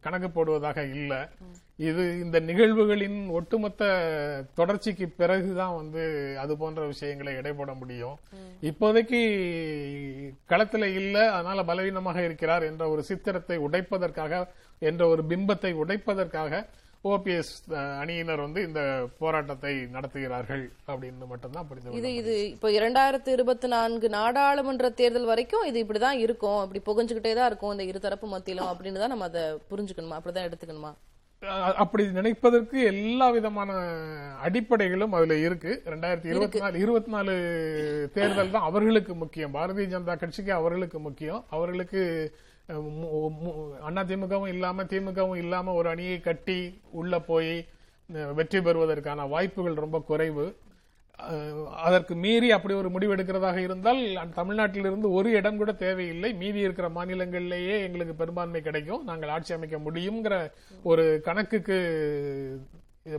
[0.00, 1.20] கணக்கு போடுவதாக இல்லை.
[1.76, 3.82] இது இந்த நிகழ்வுகளின் ஒட்டுமொத்த
[4.56, 6.02] தொடர்ச்சிக்கு பிறகுதான் வந்து
[6.38, 8.16] அது போன்ற விஷயங்களை இடைபட முடியும்.
[8.62, 9.20] இப்போதைக்கு
[10.48, 14.42] களத்துல இல்ல அதனால பலவீனமாக இருக்கிறார் என்ற ஒரு சித்திரத்தை உடைப்பதற்காக
[14.78, 16.68] என்ற ஒரு பிம்பத்தை உடைப்பதற்காக
[17.10, 17.52] ஓபிஎஸ்
[18.00, 18.80] அணியினர் வந்து இந்த
[19.20, 25.82] போராட்டத்தை நடத்துகிறார்கள் அப்படின்னு மட்டும்தான் புரிந்து இது இது இப்போ இரண்டாயிரத்தி இருபத்தி நான்கு நாடாளுமன்ற தேர்தல் வரைக்கும் இது
[25.84, 26.60] இப்படிதான் இருக்கும்.
[26.64, 30.18] இப்படி புகஞ்சுக்கிட்டே தான் இருக்கும் இந்த இருதரப்பு மத்தியிலும் அப்படின்னு தான் நம்ம அதை புரிஞ்சுக்கணுமா?
[30.18, 30.92] அப்படிதான் எடுத்துக்கணுமா?
[31.82, 33.70] அப்படி நினைப்பதற்கு எல்லா விதமான
[34.46, 35.72] அடிப்படைகளும் அதுல இருக்கு.
[35.92, 37.34] ரெண்டாயிரத்தி இருபத்தி நாலு இருபத்தி நாலு
[38.16, 39.54] தேர்தல் தான் அவர்களுக்கு முக்கியம்.
[39.56, 41.42] பாரதிய ஜனதா கட்சிக்கு அவர்களுக்கு முக்கியம்.
[41.56, 42.02] அவர்களுக்கு
[43.86, 46.58] அண்ணா திமுகவும் இல்லாம திமுகவும் இல்லாம ஒரு அணியை கட்டி
[47.00, 47.54] உள்ள போய்
[48.38, 50.46] வெற்றி பெறுவதற்கான வாய்ப்புகள் ரொம்ப குறைவு.
[51.86, 54.00] அதற்கு மீறி அப்படி ஒரு முடிவு எடுக்கிறதாக இருந்தால்
[54.38, 56.30] தமிழ்நாட்டிலிருந்து ஒரு இடம் கூட தேவையில்லை.
[56.40, 59.04] மீதி இருக்கிற மாநிலங்களிலேயே எங்களுக்கு பெரும்பான்மை கிடைக்கும்.
[59.10, 60.36] நாங்கள் ஆட்சி அமைக்க முடியுங்கிற
[60.82, 61.78] ஒரு கணக்குக்கு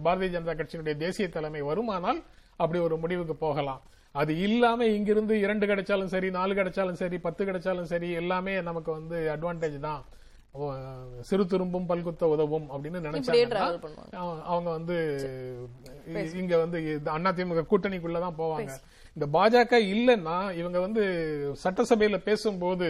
[0.05, 2.21] பாரதிய ஜனதா கட்சியினுடைய தேசிய தலைமை வருமானால்
[2.55, 3.81] அப்படி ஒரு முடிவுக்கு போகலாம்.
[4.15, 9.35] அது இல்லாம இங்கிருந்து இரண்டு கிடைச்சாலும் சரி நாலு கிடைச்சாலும் சரி பத்து கிடைச்சாலும் சரி எல்லாமே நமக்கு வந்து
[9.35, 10.03] அட்வான்டேஜ் தான்.
[11.21, 12.99] சிறு துரும்பும் பல்குத்த உதவும் அப்படின்னு
[14.17, 14.97] அவ- அவங்க வந்து
[16.35, 16.79] இங்க வந்து
[17.21, 18.73] அதிமுக கூட்டணிக்குள்ளதான் போவாங்க.
[19.17, 21.03] இந்த பாஜக இல்லைன்னா இவங்க வந்து
[21.63, 22.89] சட்டசபையில பேசும்போது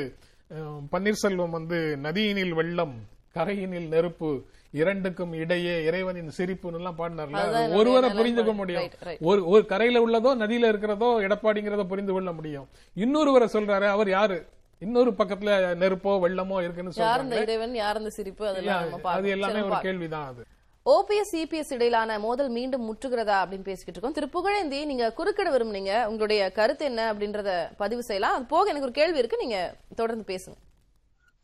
[0.92, 2.96] பன்னீர்செல்வம் வந்து நதியினில் வெள்ளம்
[3.36, 4.32] கரையினில் நெருப்பு
[4.74, 8.54] இரண்டுக்கும் இடையே இறைவனின் சிரிப்புன்னு எல்லாம் பாடினார்ல ஒருவரை புரிந்துக்க நிலைப்பாடு.
[8.54, 8.90] முடியும்.
[9.20, 12.68] ஒரு ஒரு கரையில உள்ளதோ நதியில இருக்கிறதோ எடப்பாடிங்கிறத புரிந்து கொள்ள முடியும்.
[12.96, 14.46] இன்னொருவரை சொல்றாரு அவர் யாரு?
[14.80, 19.30] இன்னொரு பக்கத்துல நெருப்போ வெள்ளமோ இருக்குன்னு சொல்றாங்க இறைவன் யார் இந்த சிரிப்பு அது.
[19.30, 20.44] எல்லாமே ஒரு கேள்விதான் அது.
[20.86, 24.16] ஓபிஎஸ் சிபிஎஸ் இடையிலான மோதல் மீண்டும் முற்றுகிறதா அப்படின்னு பேசிக்கிட்டு இருக்கோம்.
[24.18, 26.06] திரு புகழேந்தி நீங்க குறுக்கிட விரும்புனீங்க.
[26.06, 28.36] உங்களுடைய கருத்து என்ன அப்படின்றத பதிவு செய்யலாம்.
[28.36, 29.38] அது போக எனக்கு ஒரு கேள்வி இருக்கு.
[29.38, 29.60] நீங்க
[29.96, 30.60] தொடர்ந்து பேசுங்க.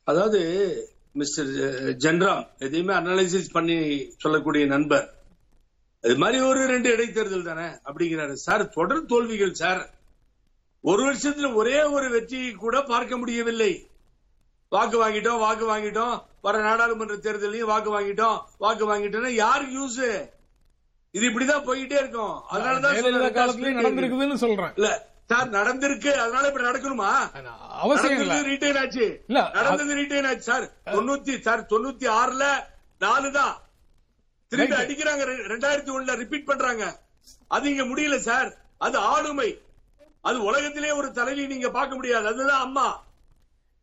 [0.04, 0.40] அதாவது
[1.12, 1.46] மிஸ்டர்
[1.98, 5.14] ஜென்ராம் எதையுமே அனலைசிஸ் பண்ணி சொல்லக்கூடிய நண்பர்.
[6.02, 8.34] அது மாதிரி ஒரு ரெண்டு இடைத்தேர்தல் தானே அப்படிங்கிறாரு.
[8.34, 9.94] சார் தொடர் தோல்விகள் சார்.
[10.82, 13.88] ஒரு வருஷத்துல ஒரே ஒரு வெற்றியை கூட பார்க்க முடியவில்லை.
[14.70, 16.24] வாக்கு வாங்கிட்டோம் வாக்கு வாங்கிட்டோம்.
[16.42, 20.30] வர நாடாளுமன்ற தேர்தலையும் வாக்கு வாங்கிட்டோம் வாக்கு வாங்கிட்டோம்னா யாருக்கு யூஸ்
[21.12, 22.42] இது இப்படிதான் போயிட்டே இருக்கும்.
[22.52, 22.96] அதனாலதான்
[23.80, 24.72] நடந்திருக்குதுன்னு சொல்றேன்.
[24.76, 26.12] இல்ல சார் நடந்திருக்கு.
[26.12, 27.10] அதனால இப்படி நடக்கணுமா?
[27.84, 29.24] அவசியம் ரீட்டைன் ஆச்சு.
[29.28, 30.42] நடந்தது ரீட்டைன் ஆச்சு.
[30.42, 32.46] சார் தொண்ணூத்தி சார் தொண்ணூத்தி ஆறுல
[33.00, 33.56] நாலு தான்.
[34.48, 34.76] திருப்பி.
[34.76, 35.26] அடிக்கிறாங்க.
[35.54, 37.00] ரெண்டாயிரத்தி ஒண்ணுல ரிப்பீட் பண்றாங்க.
[37.48, 38.58] அது இங்க முடியல சார்.
[38.78, 39.62] அது ஆளுமை.
[40.22, 42.28] அது உலகத்திலே ஒரு தலைவி நீங்க பார்க்க முடியாது.
[42.28, 42.88] அதுதான் அம்மா.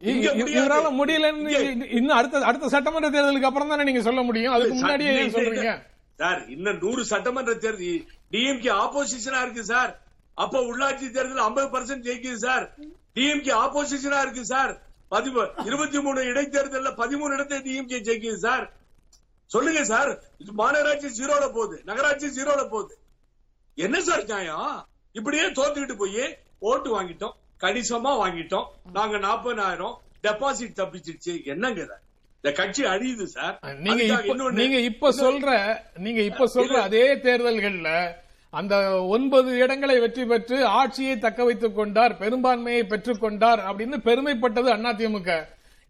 [0.00, 4.52] இவரால முடியலன்னு இன்னும் அடுத்த அடுத்த சட்டமன்ற தேர்தலுக்கு அப்புறம் தானே நீங்க சொல்ல முடியும்?
[4.52, 5.82] அதுக்கு முன்னாடியே சொல்றீங்க.
[6.16, 8.04] சார் இன்னும் நூறு சட்டமன்ற தேர்தல்.
[8.32, 9.92] டிஎம்கே ஆப்போசிஷனா இருக்கு சார்.
[10.36, 12.64] அப்ப உள்ளாட்சி தேர்தல் 50% பர்சன்ட் ஜெயிக்குது சார்.
[13.14, 14.72] டிஎம்கே ஆப்போசிஷனா இருக்கு சார்.
[15.10, 18.64] பதிமூ இருபத்தி மூணு இடைத்தேர்தல்ல பதிமூணு இடத்தை டிஎம்கே ஜெயிக்குது சார்.
[19.46, 20.10] சொல்லுங்க சார்.
[20.58, 21.82] மாநகராட்சி ஜீரோல போகுது.
[21.84, 22.98] நகராட்சி ஜீரோல போகுது.
[23.74, 24.86] என்ன சார் நியாயம்?
[25.12, 27.36] இப்படியே தோத்துக்கிட்டு போய் ஓட்டு வாங்கிட்டோம்.
[27.60, 28.66] கணிசமா வாங்கிட்டோம்.
[28.92, 31.44] நாங்க நாற்பதாயிரம் டெபாசிட் தப்பிச்சிருச்சு.
[31.44, 31.86] என்னங்க?
[32.42, 33.58] இந்த கட்சி அழியுது சார்.
[33.78, 38.14] நீங்க இப்ப சொல்ற நீங்க இப்ப சொல்ற அதே தேர்தல்கள்ல
[38.56, 38.74] அந்த
[39.14, 45.30] ஒன்பது இடங்களை வெற்றி பெற்று ஆட்சியை தக்க வைத்துக் கொண்டார் பெரும்பான்மையை பெற்றுக் கொண்டார் அப்படின்னு பெருமைப்பட்டது அதிமுக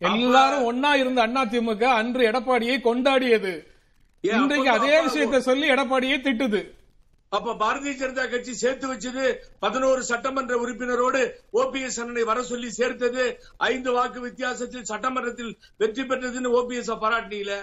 [0.00, 3.52] எல்லாரும் ஒன்னா இருந்த அதிமுக அன்று எடப்பாடியை கொண்டாடியது.
[4.24, 6.60] இன்றைக்கு அதே விஷயத்தை சொல்லி எடப்பாடியை திட்டுது.
[7.32, 9.24] அப்ப பாரதிய ஜனதா கட்சி சேர்த்து வச்சது
[9.58, 11.20] பதினோரு சட்டமன்ற உறுப்பினரோடு
[11.60, 13.24] ஓபிஎஸ் அண்ணனை வர சொல்லி சேர்த்தது
[13.70, 17.58] ஐந்து வாக்கு வித்தியாசத்தில் சட்டமன்றத்தில் வெற்றி பெற்றதுன்னு ஓபிஎஸ் பாராட்டினீங்களே?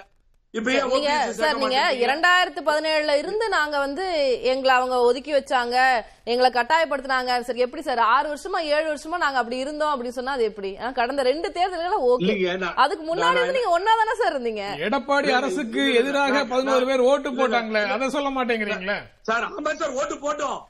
[0.58, 1.80] சார் நீங்க?
[2.06, 4.04] இரண்டாயிரத்தி பதினேழுல இருந்து நாங்க வந்து
[4.42, 5.78] எங்களை அவங்க ஒதுக்கி வச்சாங்க
[6.24, 7.40] எங்களை கட்டாயப்படுத்தினாங்க.
[7.42, 8.00] சரி எப்படி சார்?
[8.00, 10.78] ஆறு வருஷமா ஏழு வருஷமா நாங்க அப்படி இருந்தோம் அப்படின்னு சொன்னா அது எப்படி?
[10.94, 12.36] கடந்த ரெண்டு தேர்தல்கள ஓகே.
[12.76, 14.66] அதுக்கு முன்னாடி நீங்க ஒன்னா தானே சார் இருந்தீங்க?
[14.88, 19.00] எடப்பாடி அரசுக்கு எதிராக பதினோரு பேர் ஓட்டு போட்டாங்களே அதை சொல்ல மாட்டேங்கிறீங்களே?
[19.22, 20.62] சார் அமைச்சர் ஓட்டு போட்டோம்.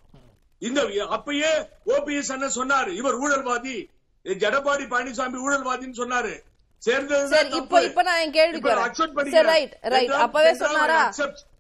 [0.60, 0.82] இந்த
[1.18, 1.52] அப்பயே
[1.86, 3.78] ஓபிஎஸ் அண்ணன் சொன்னார் இவர் ஊழல்வாதி.
[4.26, 6.34] எடப்பாடி பழனிசாமி ஊழல்வாதின்னு சொன்னாரு.
[6.84, 11.14] சேர்ந்தது சரி இப்போ இப்ப நான் என் வரேன் சரி ரைட் ரைட் அப்பவே சொன்னாரா?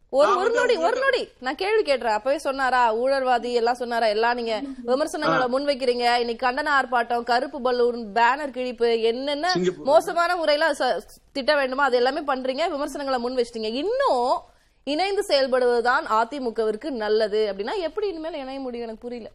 [0.09, 1.29] ஒரு ஒரு நொடி ஒரு நொடி.
[1.39, 2.95] நான் கேள்வி கேட்டுறேன் அப்பவே சொன்னாரா?
[2.95, 4.05] ஊழல்வாதி எல்லாம் சொன்னாரா?
[4.05, 6.15] எல்லாம் நீங்க விமர்சனங்களை முன்வைக்கிறீங்க.
[6.15, 9.55] இன்னைக்கு கண்டன ஆர்ப்பாட்டம் கருப்பு பலூன் பேனர் கிழிப்பு என்னென்ன.
[9.83, 10.75] மோசமான முறையில
[11.31, 12.69] திட்ட வேண்டுமோ அது எல்லாமே பண்றீங்க.
[12.69, 14.41] விமர்சனங்களை முன் வச்சிட்டீங்க இன்னும்
[14.83, 17.53] இணைந்து செயல்படுவதுதான் அதிமுகவிற்கு நல்லது.
[17.53, 18.87] அப்படின்னா எப்படி இனிமேல் இணைய முடியும்?
[18.87, 19.31] எனக்கு புரியல.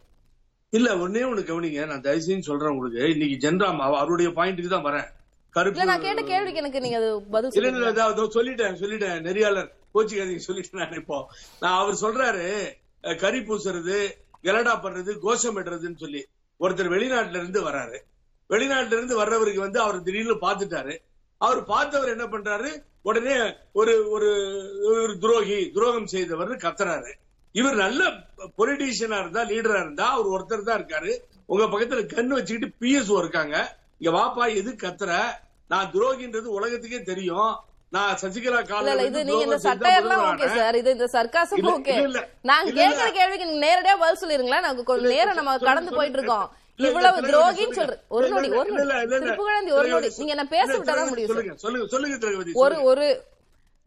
[0.69, 1.87] இல்ல ஒன்னே ஒண்ணு கவனிங்க.
[1.87, 3.09] நான் தயவுசெய்து சொல்றேன் உங்களுக்கு.
[3.09, 5.17] இன்னைக்கு ஜென்ராம் அவ- அவருடைய பாயிண்ட்டுக்கு தான் வரேன்.
[5.49, 8.23] கருப்பு நான் கேட்ட கேள்விக்கு எனக்கு நீங்க அது பதில் இல்ல இல்ல சொல்லுங்க.
[8.23, 9.21] இதோ- இதோ சொல்லிட்டேன் சொல்லிட்டேன்.
[9.21, 11.29] நெறியாளர் கோச்சிக்காதீங்க சொல்லிட்டேன் நான் இப்போ.
[11.59, 12.71] நான் அவர் சொல்றாரு
[13.17, 14.11] கறி பூசுறது
[14.43, 16.25] கலடா பண்றது கோஷம் இடுறதுன்னு சொல்லி.
[16.59, 17.97] ஒருத்தர் வெளிநாட்டுல இருந்து வர்றாரு
[18.49, 20.97] வெளிநாட்டுல இருந்து வர்றவருக்கு வந்து அவர் திடீர்னு பார்த்துட்டாரு.
[21.37, 22.83] அவர் பார்த்தவர் என்ன பண்றாரு?
[23.01, 24.29] உடனே ஒரு ஒரு
[24.83, 27.13] ஒரு துரோகி துரோகம் செய்தவர் கத்துறாரு.
[27.51, 28.09] இவர் நல்ல
[28.57, 31.17] பொலிட்டீஷியனா இருந்தா லீடரா இருந்தா அவர் ஒருத்தர் தான் இருக்காரு.
[31.45, 33.78] உங்க பக்கத்துல கண்ணு வச்சுக்கிட்டு பிஎஸ்ஓ இருக்காங்க.
[34.01, 35.11] இங்க வாப்பா எது கத்துற?
[35.69, 37.51] நான் துரோகின்றது உலகத்துக்கே தெரியும்.
[37.95, 40.75] நான் சசிகலா இல்ல கால இல்ல இது நீங்க இந்த சட்டையெல்லாம் ஓகே சார்.
[40.81, 41.95] இது இந்த சர்க்காசம் ஓகே.
[42.49, 43.07] நாங்க கேக்குற.
[43.17, 44.65] கேள்விக்கு நேரடியா பதில் சொல்லிருங்களேன்.
[44.67, 46.47] நாங்க கொஞ்சம் நேரம் நம்ம கடந்து போயிட்டு இருக்கோம்
[46.79, 48.99] இவ்வளவு துரோகின்னு சொல்ற ஒரு நொடி ஒரு நொடி.
[49.15, 50.09] திருப்புகழந்தி ஒரு நொடி.
[50.19, 51.31] நீங்க என்ன பேச விட்டாதான் முடியும்
[51.65, 53.07] சொல்லுங்க சொல்லுங்க ஒரு ஒரு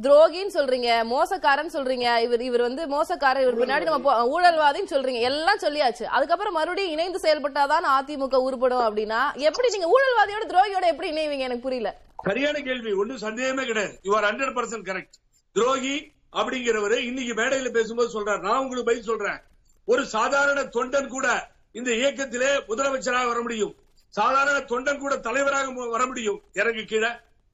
[0.02, 6.02] துரோகின்னு சொல்றீங்க மோசக்காரன் சொல்றீங்க இவர் இவர் வந்து மோசக்காரர் இவர் பின்னாடி நம்ம ஊழல்வாதின்னு சொல்றீங்க எல்லாம் சொல்லியாச்சு.
[6.02, 11.38] அதுக்கப்புறம் மறுபடியும் இணைந்து செயல்பட்டாதான் அதிமுக உருப்படும் அப்படின்னா எப்படி நீங்க ஊழல்வாதியோட துரோகியோட எப்படி இணைவீங்க?
[11.38, 12.00] எனக்கு புரியல.
[12.22, 13.98] சரியான கேள்வி ஒன்னும் சந்தேகமே கிடையாது.
[14.02, 15.20] You are hundred percent correct
[15.52, 18.40] துரோகி அப்படிங்கிறவரு இன்னைக்கு மேடையில பேசும்போது சொல்றாரு.
[18.40, 19.40] நான் உங்களுக்கு பதில் சொல்றேன்.
[19.84, 23.74] ஒரு சாதாரண தொண்டன் கூட இந்த இயக்கத்திலே முதலமைச்சராக வர முடியும்.
[24.08, 26.40] சாதாரண தொண்டன் கூட தலைவராக வர முடியும்.
[26.52, 27.08] இறங்கு கீழே.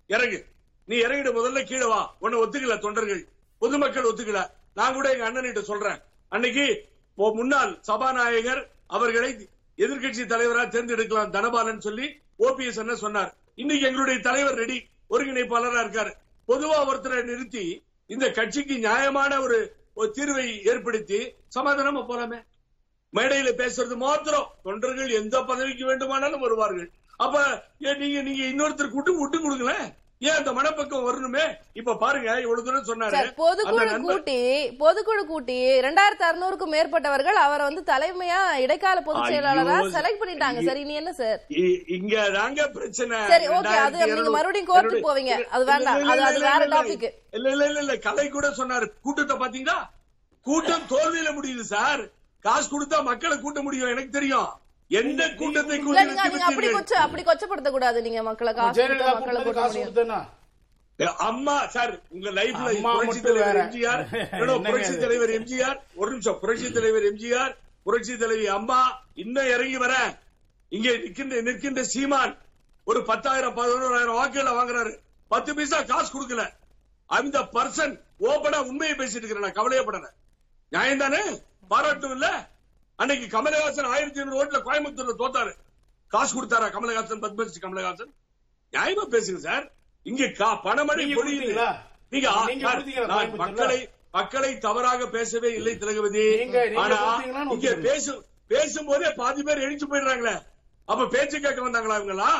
[0.06, 0.44] இறங்கு.
[0.88, 2.02] நீ இறங்கிட்டு முதல்ல கீழே வா.
[2.24, 3.22] உன்னை ஒத்துக்கல தொண்டர்கள்.
[3.58, 4.40] பொதுமக்கள் ஒத்துக்கல.
[4.74, 5.98] நான் கூட எங்க அண்ணன்கிட்ட சொல்றேன்.
[6.28, 6.66] அன்னைக்கு
[7.14, 9.30] முன்னாள் சபாநாயகர் அவர்களை
[9.76, 12.06] எதிர்க்கட்சி தலைவரா தேர்ந்தெடுக்கலாம் தனபாலன் சொல்லி
[12.38, 13.34] ஓபிஎஸ் என்ன சொன்னார்.
[13.54, 14.78] இன்னைக்கு எங்களுடைய தலைவர் ரெடி
[15.10, 16.12] ஒருங்கிணைப்பாளரா இருக்காரு.
[16.48, 17.64] பொதுவா ஒருத்தரை நிறுத்தி
[18.06, 19.58] இந்த கட்சிக்கு நியாயமான ஒரு
[20.16, 21.20] தீர்வை ஏற்படுத்தி
[21.56, 22.40] சமாதானமா போலாமே.
[23.16, 24.50] மேடையில பேசுறது மாத்திரம்.
[24.62, 26.90] தொண்டர்கள் எந்த பதவிக்கு வேண்டுமானாலும் வருவார்கள்.
[27.16, 29.88] அப்ப நீங்க நீங்க இன்னொருத்தர் கூட்டு விட்டு கொடுங்களேன்.
[30.20, 31.54] ஏன் அந்த மனப்பக்கம் வரணுமே?
[31.72, 33.32] இப்ப பாருங்க இவ்வளவு தூரம் சொன்னாரு.
[33.36, 40.66] பொதுக்குழு கூட்டி பொதுக்குழு கூட்டி ரெண்டாயிரத்தி அறுநூறுக்கும் மேற்பட்டவர்கள் அவரை வந்து தலைமையா இடைக்கால பொதுச் செயலாளரா செலக்ட் பண்ணிட்டாங்க.
[40.66, 41.40] சார் இனி என்ன சார்?
[41.86, 43.26] இங்க தாங்க பிரச்சனை.
[43.26, 45.44] சரி, okay, அது நீங்க 2200 மறுபடியும் கோர்ட்டுக்கு போவீங்க.
[45.44, 45.96] அது வேண்டாம்.
[46.02, 47.12] அது- அது வேற topic.
[47.30, 47.96] இல்ல இல்ல இல்ல இல்ல.
[47.96, 48.90] கலை கூட சொன்னாரு.
[49.02, 49.76] கூட்டத்தை பாத்தீங்களா
[50.42, 52.08] கூட்டம் தோல்வியில முடியுது சார்.
[52.40, 54.48] காசு கொடுத்தா மக்களை கூட்ட முடியும் எனக்கு தெரியும்.
[54.90, 58.52] எந்த கூட்டத்தை அப்படி நிறுத்தி கொச்ச அப்படி கொச்சப்படுத்த கூடாது நீங்க மக்களை.
[58.54, 58.84] காசு
[59.14, 60.26] மக்களை முடியும்
[61.26, 63.58] அம்மா சார் உங்க லைஃப்ல அம்மா புரட்சி மட்டும் தலைவர்.
[63.64, 64.00] எம்ஜிஆர்.
[64.66, 64.94] புரட்சி?
[64.96, 65.76] தலைவர் எம்ஜிஆர்?
[65.96, 67.52] ஒரு நிமிஷம் புரட்சி தலைவர் எம்ஜிஆர்
[67.86, 68.78] புரட்சி தலைவி அம்மா
[69.14, 69.94] இன்னும் இறங்கி வர.
[70.72, 72.32] இங்கே நிற்கின்ற நிற்கின்ற சீமான்
[72.86, 74.92] ஒரு பத்தாயிரம் பதினோராயிரம் வாக்குகளை வாங்குறாரு.
[75.30, 76.44] பத்து பைசா காசு கொடுக்கல.
[77.10, 77.94] அந்த பர்சன்
[78.28, 80.08] ஓபனா உண்மையை பேசிட்டு இருக்கிறேன் நான் கவலையப்படல.
[80.72, 81.20] நியாயம் தானே
[81.70, 82.26] பாராட்டும் இல்ல?
[82.98, 85.52] அன்னைக்கு கமலஹாசன் ஆயிரத்தி ஐநூறு ஓட்டுல கோயம்புத்தூர்ல தோத்தாரு.
[86.06, 88.10] காசு கொடுத்தாரா கமலஹாசன் பத்மஸ்ரீ கமலஹாசன்?
[88.72, 89.72] நியாயமா பேசுங்க சார்.
[90.02, 90.24] இங்க
[90.64, 91.38] பணமழை நீங்க பொழியுது.
[91.38, 91.68] கொடுத்தீங்களா?
[92.10, 93.36] நீங்க?
[93.36, 96.36] மக்களை மக்களை தவறாக பேசவே இல்லை திலகவதி.
[96.36, 96.98] நீங்க ஆனா
[97.50, 97.74] இங்க.
[97.76, 100.34] பேசும் பேசும்போதே பாதி பேர் எழுந்து போயிடுறாங்களே.
[100.84, 102.30] அப்ப பேச்சு கேட்க வந்தாங்களா இவங்களா?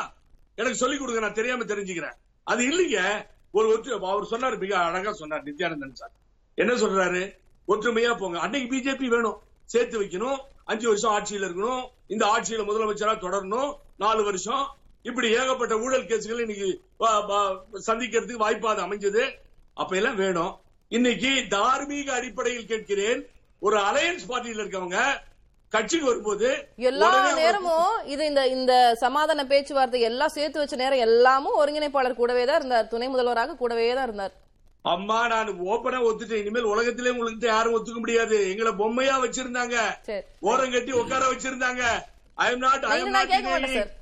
[0.55, 2.15] எனக்கு சொல்லிக் கொடுங்க நான் தெரியாம தெரிஞ்சுக்கிறேன்.
[2.43, 3.27] அது இல்லைங்க.
[3.51, 6.11] ஒரு ஒற்று அவர் சொன்னார் மிக அழகா சொன்னார் நித்யானந்தன் சார்.
[6.55, 7.21] என்ன சொல்றாரு?
[7.67, 8.39] ஒற்றுமையா போங்க.
[8.39, 9.37] அன்னைக்கு பிஜேபி வேணும்.
[9.73, 10.39] சேர்த்து வைக்கணும்.
[10.71, 11.83] அஞ்சு வருஷம் ஆட்சியில இருக்கணும்.
[12.13, 13.71] இந்த ஆட்சியில முதலமைச்சரா தொடரணும்.
[14.03, 14.65] நாலு வருஷம்.
[15.09, 16.69] இப்படி ஏகப்பட்ட ஊழல் கேசுகள் இன்னைக்கு
[17.87, 19.23] சந்திக்கிறதுக்கு வாய்ப்பா அது அமைஞ்சது.
[19.81, 20.53] அப்ப எல்லாம் வேணும்.
[20.97, 23.21] இன்னைக்கு தார்மீக அடிப்படையில் கேட்கிறேன்.
[23.65, 24.99] ஒரு அலையன்ஸ் பார்ட்டியில இருக்கவங்க
[25.73, 26.49] கட்சிக்கு வரும்போது
[26.89, 27.09] எல்லா
[27.39, 32.87] நேரமும் இது இந்த இந்த சமாதான பேச்சுவார்த்தை எல்லாம் சேர்த்து வச்ச நேரம் எல்லாமும் ஒருங்கிணைப்பாளர் கூடவே தான் இருந்தார்.
[32.93, 34.33] துணை முதல்வராக கூடவே தான் இருந்தார்.
[34.81, 36.41] அம்மா நான் ஓப்பனா ஒத்துட்டேன்.
[36.43, 38.49] இனிமேல் உலகத்திலே உங்களுக்கு யாரும் ஒத்துக்க முடியாது.
[38.49, 39.77] எங்களை பொம்மையா வச்சிருந்தாங்க.
[40.01, 40.25] சரி.
[40.39, 41.83] ஓரம் கட்டி உட்கார வச்சிருந்தாங்க.
[42.35, 43.11] I am not I am
[43.73, 43.97] sir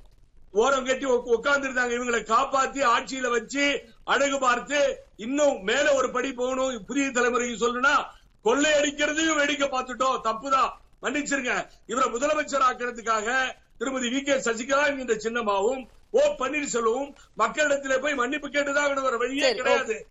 [0.52, 6.86] ஓரம் கட்டி உட்கார்ந்து இருந்தாங்க இவங்களை காப்பாத்தி ஆட்சியில வச்சு அழகு பார்த்து இன்னும் மேல ஒரு படி போகணும்.
[6.86, 7.96] புதிய தலைமுறைக்கு சொல்லணும்னா
[8.46, 10.20] கொள்ளையடிக்கிறதையும் வேடிக்கை பார்த்துட்டோம்.
[10.24, 10.72] தப்புதான்.
[11.02, 11.68] மன்னிச்சிருங்க.
[11.88, 19.18] இவரை முதலமைச்சர் ஆக்கிறதுக்காக திருமதி வி கே சசிகலா என்கின்ற சின்னமாவும் ஓ பன்னீர்செல்வமும் மக்களிடத்திலே போய் மன்னிப்பு கேட்டுதான்
[19.18, 20.08] வழியே கிடையாது.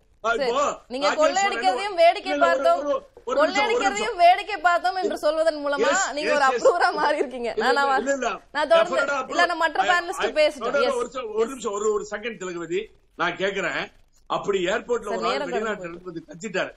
[0.87, 3.03] நீங்க கொள்ளையடிக்கிறதையும் வேடிக்கை பார்த்தோம்.
[3.25, 6.45] கொள்ளையடிக்கிறதையும் வேடிக்கை பார்த்தோம் என்று சொல்வதன் மூலமா நீங்க ஒரு.
[6.47, 7.53] அப்ரூவரா மாறி இருக்கீங்க.
[7.57, 9.27] நான் தொடர்ந்து.
[9.27, 10.59] இல்ல நான் மற்ற பேனலிஸ்ட் Yes.
[11.33, 12.85] ஒரு நிமிஷம், ஒரு ஒரு செகண்ட் திலகவதி.
[13.15, 13.91] நான் கேக்குறேன்.
[14.27, 16.71] அப்படி ஏர்போர்ட்ல ஒரு ஆள் வெளிநாட்டுல இருந்து கத்திட்டாரு.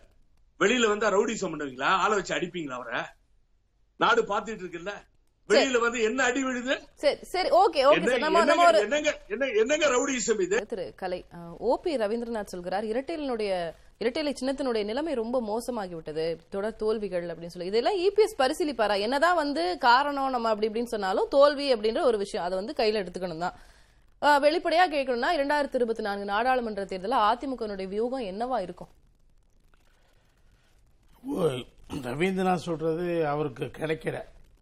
[0.60, 1.90] வெளியில வந்தா ரவுடிசம் பண்ணுவீங்களா?
[2.02, 3.00] ஆளை வச்சு அடிப்பீங்களா அவரை?
[3.96, 4.92] நாடு பாத்துட்டு இருக்குல்ல?
[5.54, 6.74] வெளியில வந்து என்ன அடி விழுது?
[6.94, 10.66] சரி சரி ஓகே ஓகே சார் நம்ம நம்ம என்னங்க ஒரு என்னங்க என்ன- என்னங்க ரவுடிசம் இது?
[10.66, 11.24] திரு கலை
[11.60, 13.50] ஓபி ரவீந்திரநாத் சொல்கிறார் இரட்டையினுடைய
[14.00, 17.68] இரட்டைலை சின்னத்தினுடைய நிலைமை ரொம்ப மோசமாகி விட்டது தொடர் தோல்விகள் அப்படின்னு சொல்லி.
[17.68, 19.00] இதெல்லாம் இபிஎஸ் பரிசீலிப்பாரா?
[19.00, 22.46] என்னதான் வந்து காரணம் நம்ம அப்படி இப்படின்னு சொன்னாலும் தோல்வி அப்படின்ற ஒரு விஷயம்.
[22.46, 23.54] அதை வந்து கையில எடுத்துக்கணும் தான்.
[24.42, 28.88] வெளிப்படையா கேட்கணும்னா இரண்டாயிரத்தி இருபத்தி நான்கு நாடாளுமன்ற தேர்தலில் அதிமுகனுடைய வியூகம் என்னவா இருக்கும்?
[32.02, 34.18] ரவீந்திரநாத் சொல்றது அவருக்கு கிடைக்கல.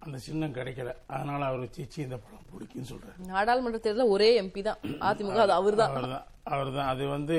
[0.09, 0.91] அந்த சின்னம் கிடைக்கல.
[1.15, 3.17] அதனால அவர் சீச்சி இந்த படம் பிடிக்குன்னு சொல்றாரு.
[3.33, 4.79] நாடாளுமன்ற தேர்தலில் ஒரே எம்பி தான்.
[5.09, 5.93] அதிமுக அது அவர்தான்.
[5.95, 6.27] அவர்தான்.
[6.55, 6.89] அவர்தான்.
[6.93, 7.39] அது வந்து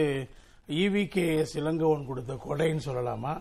[0.84, 3.34] இவிகேஎஸ் இளங்கோவன் கொடுத்த கொடைன்னு சொல்லலாமா?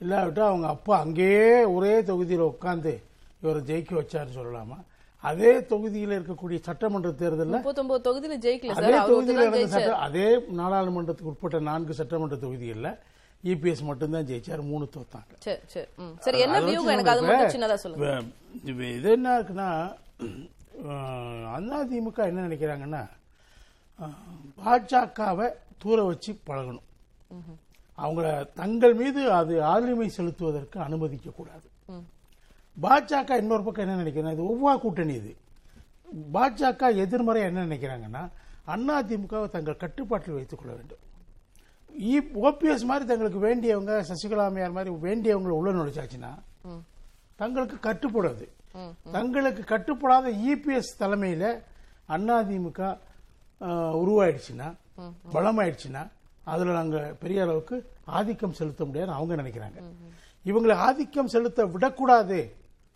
[0.00, 2.92] இல்லாவிட்டா அவங்க அப்பா அங்கேயே ஒரே தொகுதியில் உட்காந்து
[3.42, 4.78] இவரை ஜெயிக்க வச்சாருன்னு சொல்லலாமா?
[5.24, 7.64] அதே தொகுதியில் இருக்கக்கூடிய சட்டமன்ற தேர்தலில்
[8.08, 10.28] தொகுதியில ஜெயிக்கல அதே அவர் தொகுதியில் தான் நடந்த அதே
[10.60, 12.92] நாடாளுமன்றத்துக்கு உட்பட்ட நான்கு சட்டமன்ற தொகுதிகளில்
[13.44, 15.32] இபிஎஸ் மட்டும்தான் ஜெயிச்சார் மூணு தோத்தாங்க.
[18.70, 19.68] இது என்ன இருக்குன்னா
[21.78, 23.02] அதிமுக என்ன நினைக்கிறாங்கன்னா
[24.64, 25.48] பாஜகவை
[25.82, 26.86] தூர வச்சு பழகணும்.
[28.04, 28.26] அவங்கள
[28.60, 31.66] தங்கள் மீது அது ஆளுமை செலுத்துவதற்கு அனுமதிக்க கூடாது.
[32.86, 35.32] பாஜக இன்னொரு பக்கம் என்ன நினைக்கிறேன் இது ஒவ்வொரு கூட்டணி இது.
[36.36, 38.22] பாஜக எதிர்மறை என்ன நினைக்கிறாங்கன்னா
[38.98, 41.04] அதிமுகவை தங்கள் கட்டுப்பாட்டில் வைத்துக் கொள்ள வேண்டும்.
[42.48, 46.32] ஓபிஎஸ் மாதிரி தங்களுக்கு வேண்டியவங்க சசிகலா அம்மையார் மாதிரி வேண்டியவங்களை உள்ள நுழைச்சாச்சுன்னா
[47.36, 48.46] தங்களுக்கு கட்டுப்படாது.
[49.12, 51.44] தங்களுக்கு கட்டுப்படாத இபிஎஸ் தலைமையில
[52.08, 52.98] அதிமுக
[54.02, 54.68] உருவாயிடுச்சுன்னா
[55.32, 56.02] பலமாயிடுச்சுன்னா
[56.44, 59.78] அதுல நாங்க பெரிய அளவுக்கு ஆதிக்கம் செலுத்த முடியாதுன்னு அவங்க நினைக்கிறாங்க.
[60.44, 62.38] இவங்களை ஆதிக்கம் செலுத்த விடக்கூடாது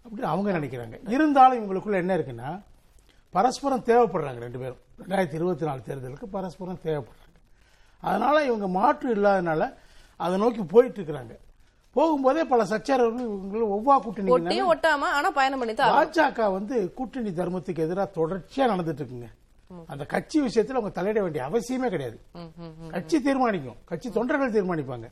[0.04, 0.96] அப்படின்னு அவங்க நினைக்கிறாங்க.
[1.10, 2.62] இருந்தாலும் இவங்களுக்குள்ள என்ன இருக்குன்னா
[3.30, 4.80] பரஸ்பரம் தேவைப்படுறாங்க ரெண்டு பேரும்.
[5.02, 7.23] ரெண்டாயிரத்தி இருபத்தி நாலு தேர்தலுக்கு பரஸ்பரம் தேவைப்படுறாங்க.
[8.08, 9.62] அதனால இவங்க மாற்று இல்லாதனால
[10.20, 11.34] அதை நோக்கி போயிட்டு இருக்கிறாங்க.
[11.96, 15.74] போகும்போதே பல சச்சரவுகள் இவங்களும் ஒவ்வொரு கூட்டணி ஒட்டாம ஆனா பயணம் பண்ணி.
[15.94, 19.30] பாஜக வந்து கூட்டணி தர்மத்துக்கு எதிராக தொடர்ச்சியா நடந்துட்டு இருக்குங்க
[19.92, 22.18] அந்த கட்சி விஷயத்துல அவங்க தலையிட வேண்டிய அவசியமே கிடையாது.
[22.96, 23.78] கட்சி தீர்மானிக்கும்.
[23.90, 25.08] கட்சி தொண்டர்கள் தீர்மானிப்பாங்க.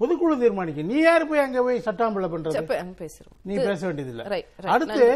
[0.00, 0.88] பொதுக்குழு தீர்மானிக்கும்.
[0.90, 2.84] நீ யாரு போய் அங்க போய் சட்டாம்பிள்ளை பண்றது?
[3.48, 4.22] நீ பேச வேண்டியது இல்ல.
[4.74, 5.06] அடுத்து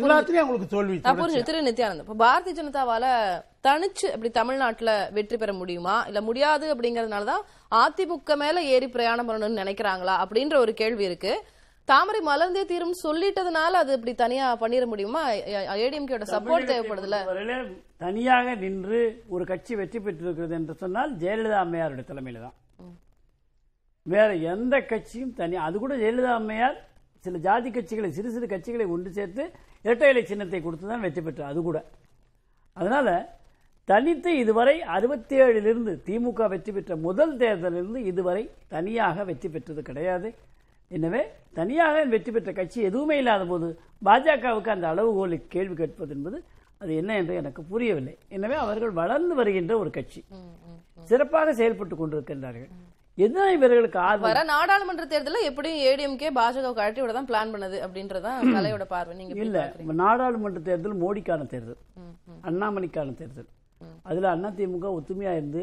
[0.00, 1.36] எல்லாத்துலயும் அவங்களுக்கு தோல்வி புரிஞ்சு
[1.66, 3.06] நித்யானந்த் இப்ப பாரதிய ஜனதாவால
[3.62, 6.02] தனிச்சு அப்படி தமிழ்நாட்டுல வெற்றி பெற முடியுமா?
[6.06, 10.24] இல்ல முடியாது அப்படிங்கறதுனாலதான் அதிமுக மேல ஏறி பிரயாணம் பண்ணணும்னு நினைக்கிறாங்களா?
[10.24, 11.44] அப்படின்ற ஒரு கேள்வி இருக்கு.
[11.88, 15.22] தாமரை மலர்ந்தே தீரும் சொல்லிட்டதுனால அது இப்படி தனியா பண்ணிட முடியுமா?
[15.84, 17.16] ஏடிஎம்கேட சப்போர்ட் தேவைப்படுதுல.
[18.04, 19.00] தனியாக நின்று
[19.34, 22.56] ஒரு கட்சி வெற்றி பெற்றிருக்கிறது என்று சொன்னால் ஜெயலலிதா அம்மையாருடைய தலைமையில தான்
[24.06, 26.78] வேற எந்த கட்சியும் தனி அது கூட ஜெயலலிதா அம்மையார்
[27.24, 29.44] சில ஜாதி கட்சிகளை சிறு சிறு கட்சிகளை ஒன்று சேர்த்து
[29.84, 31.78] இரட்டை இலை சின்னத்தை கொடுத்து தான் வெற்றி பெற்றார் அது கூட.
[32.76, 33.08] அதனால
[33.88, 38.42] தனித்து இதுவரை அறுபத்தி ஏழிலிருந்து திமுக வெற்றி பெற்ற முதல் தேர்தலிலிருந்து இதுவரை
[38.74, 40.28] தனியாக வெற்றி பெற்றது கிடையாது.
[40.90, 41.22] எனவே
[41.58, 43.68] தனியாக வெற்றி பெற்ற கட்சி எதுவுமே இல்லாத போது
[44.06, 46.38] பாஜகவுக்கு அந்த அளவுகோலை கேள்வி கேட்பது என்பது
[46.80, 48.14] அது என்ன என்று எனக்கு புரியவில்லை.
[48.36, 50.20] எனவே அவர்கள் வளர்ந்து வருகின்ற ஒரு கட்சி.
[51.10, 52.72] சிறப்பாக செயல்பட்டு கொண்டிருக்கின்றார்கள்.
[53.22, 54.28] இதுதான் இவர்களுக்கு ஆர்வம்?
[54.28, 59.14] வர நாடாளுமன்ற தேர்தலில் எப்படியும் ஏடிஎம்கே பாஜக கழட்டி விட தான் பிளான் பண்ணது அப்படின்றதான் கலையோட பார்வை.
[59.18, 59.60] நீங்க இல்ல?
[60.02, 61.80] நாடாளுமன்ற தேர்தல் மோடிக்கான தேர்தல்.
[62.50, 63.48] அண்ணாமலைக்கான தேர்தல்.
[64.10, 65.62] அதுல அண்ணா திமுக ஒத்துமையா இருந்து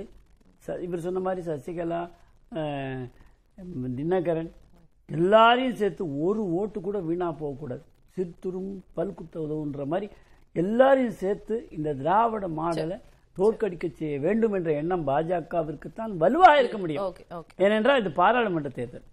[0.88, 2.01] இவர் சொன்ன மாதிரி சசிகலா
[3.99, 4.51] தினகரன்
[5.16, 7.84] எல்லாரையும் சேர்த்து ஒரு ஓட்டு கூட வீணா போகக்கூடாது
[8.16, 10.07] சிறுத்துரும் பல்குத்த உதவுன்ற மாதிரி
[10.55, 12.97] எல்லாரையும் சேர்த்து இந்த திராவிட மாடலை
[13.38, 17.14] தோற்கடிக்க செய்ய வேண்டும் என்ற எண்ணம் பாஜகவிற்கு தான் வலுவாக இருக்க முடியும்.
[17.66, 19.05] ஏனென்றால் இது பாராளுமன்ற தேர்தல்.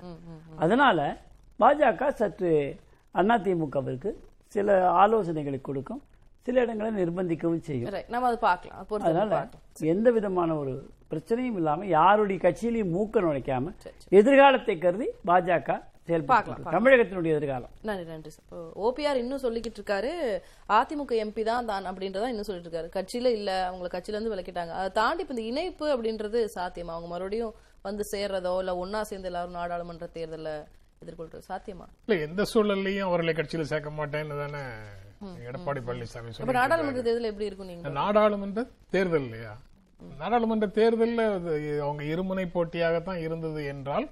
[0.64, 0.98] அதனால
[1.62, 2.52] பாஜக சற்று
[3.14, 4.10] அதிமுகவிற்கு
[4.54, 6.02] சில ஆலோசனைகளை கொடுக்கும்
[6.46, 7.90] சில இடங்களை நிர்பந்திக்கவும் செய்யும்.
[8.14, 8.78] நம்ம அதை பார்க்கலாம்.
[9.08, 9.40] அதனால
[9.94, 10.74] எந்த விதமான ஒரு
[11.12, 13.72] பிரச்சனையும் இல்லாம யாருடைய கட்சியிலையும் மூக்க நுழைக்காம
[14.20, 15.78] எதிர்காலத்தை கருதி பாஜக
[16.74, 17.72] தமிழகத்தினுடைய எதிர்காலம்.
[17.88, 18.44] நன்றி நன்றி சார்.
[18.86, 20.12] ஓபிஆர் இன்னும் சொல்லிக்கிட்டு இருக்காரு.
[20.76, 22.88] அதிமுக எம்பி தான் தான் அப்படின்றதா இன்னும் சொல்லிட்டு இருக்காரு.
[22.96, 24.72] கட்சியில இல்ல அவங்களை கட்சியில இருந்து விலக்கிட்டாங்க.
[24.78, 26.94] அதை தாண்டி இப்ப இந்த இணைப்பு அப்படின்றது சாத்தியமா?
[26.96, 27.52] அவங்க மறுபடியும்
[27.88, 30.56] வந்து சேர்றதோ இல்ல ஒன்னா சேர்ந்து எல்லாரும் நாடாளுமன்ற தேர்தலை
[31.04, 31.88] எதிர்கொள்றது சாத்தியமா?
[32.06, 34.64] இல்ல எந்த சூழல்லையும் அவர்களை கட்சியில சேர்க்க மாட்டேன்னு தானே
[35.50, 38.64] எடப்பாடி பழனிசாமி நாடாளுமன்ற தேர்தல் எப்படி இருக்கும் நீங்க நாடாளுமன்ற
[38.96, 39.54] தேர்தல் இல்லையா
[40.00, 41.22] நாடாளுமன்ற தேர்தலில்
[41.84, 44.06] அவங்க இருமுனை போட்டியாகத்தான் இருந்தது என்றால்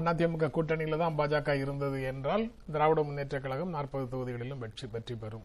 [0.00, 5.44] அதிமுக கூட்டணியில தான் பாஜக இருந்தது என்றால் திராவிட முன்னேற்ற கழகம் நாற்பது தொகுதிகளிலும் வெற்றி வெற்றி பெறும்.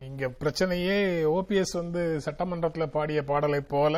[0.00, 0.98] இங்க பிரச்சனையே
[1.36, 3.94] ஓபிஎஸ் வந்து சட்டமன்றத்தில் பாடிய பாடலை போல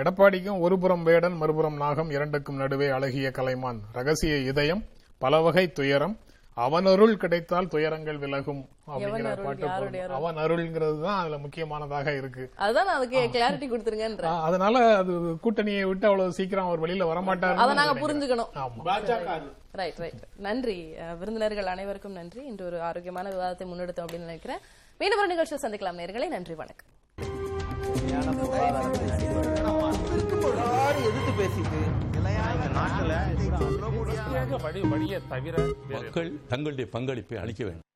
[0.00, 3.80] எடப்பாடிக்கும் ஒருபுறம் வேடன் மறுபுறம் நாகம் இரண்டுக்கும் நடுவே அழகிய கலைமான்.
[3.98, 4.82] ரகசிய இதயம்
[5.18, 6.14] பல வகை துயரம்
[6.54, 10.00] அவன் அருள் கிடைத்தால் துயரங்கள் விலகும் அப்படிங்கிற அருள், பாட்டு.
[10.12, 12.52] அவன் அருள்ங்கிறது தான் அதுல முக்கியமானதாக இருக்கு.
[12.56, 14.24] அதுதான் நான் அதுக்கு கிளாரிட்டி கொடுத்துருங்கன்ற.
[14.24, 18.50] ஆ, அதனால அது கூட்டணியை விட்டு அவ்வளவு சீக்கிரம் அவர் வெளியில வரமாட்டார் அதை நாங்க புரிஞ்சுக்கணும்.
[19.72, 20.78] ரைட் ரைட் நன்றி.
[21.18, 22.46] விருந்தினர்கள் அனைவருக்கும் நன்றி.
[22.46, 24.58] இன்று ஒரு ஆரோக்கியமான விவாதத்தை முன்னெடுத்தோம் அப்படின்னு நினைக்கிறேன்.
[24.98, 26.28] மீண்டும் ஒரு நிகழ்ச்சியில் சந்திக்கலாம் நேர்களை.
[26.28, 26.90] நன்றி வணக்கம்.
[31.06, 31.80] எதிர்த்து பேசிட்டு
[35.92, 37.86] மக்கள் தங்களுடைய பங்களிப்பை அளிக்க வேண்டும்.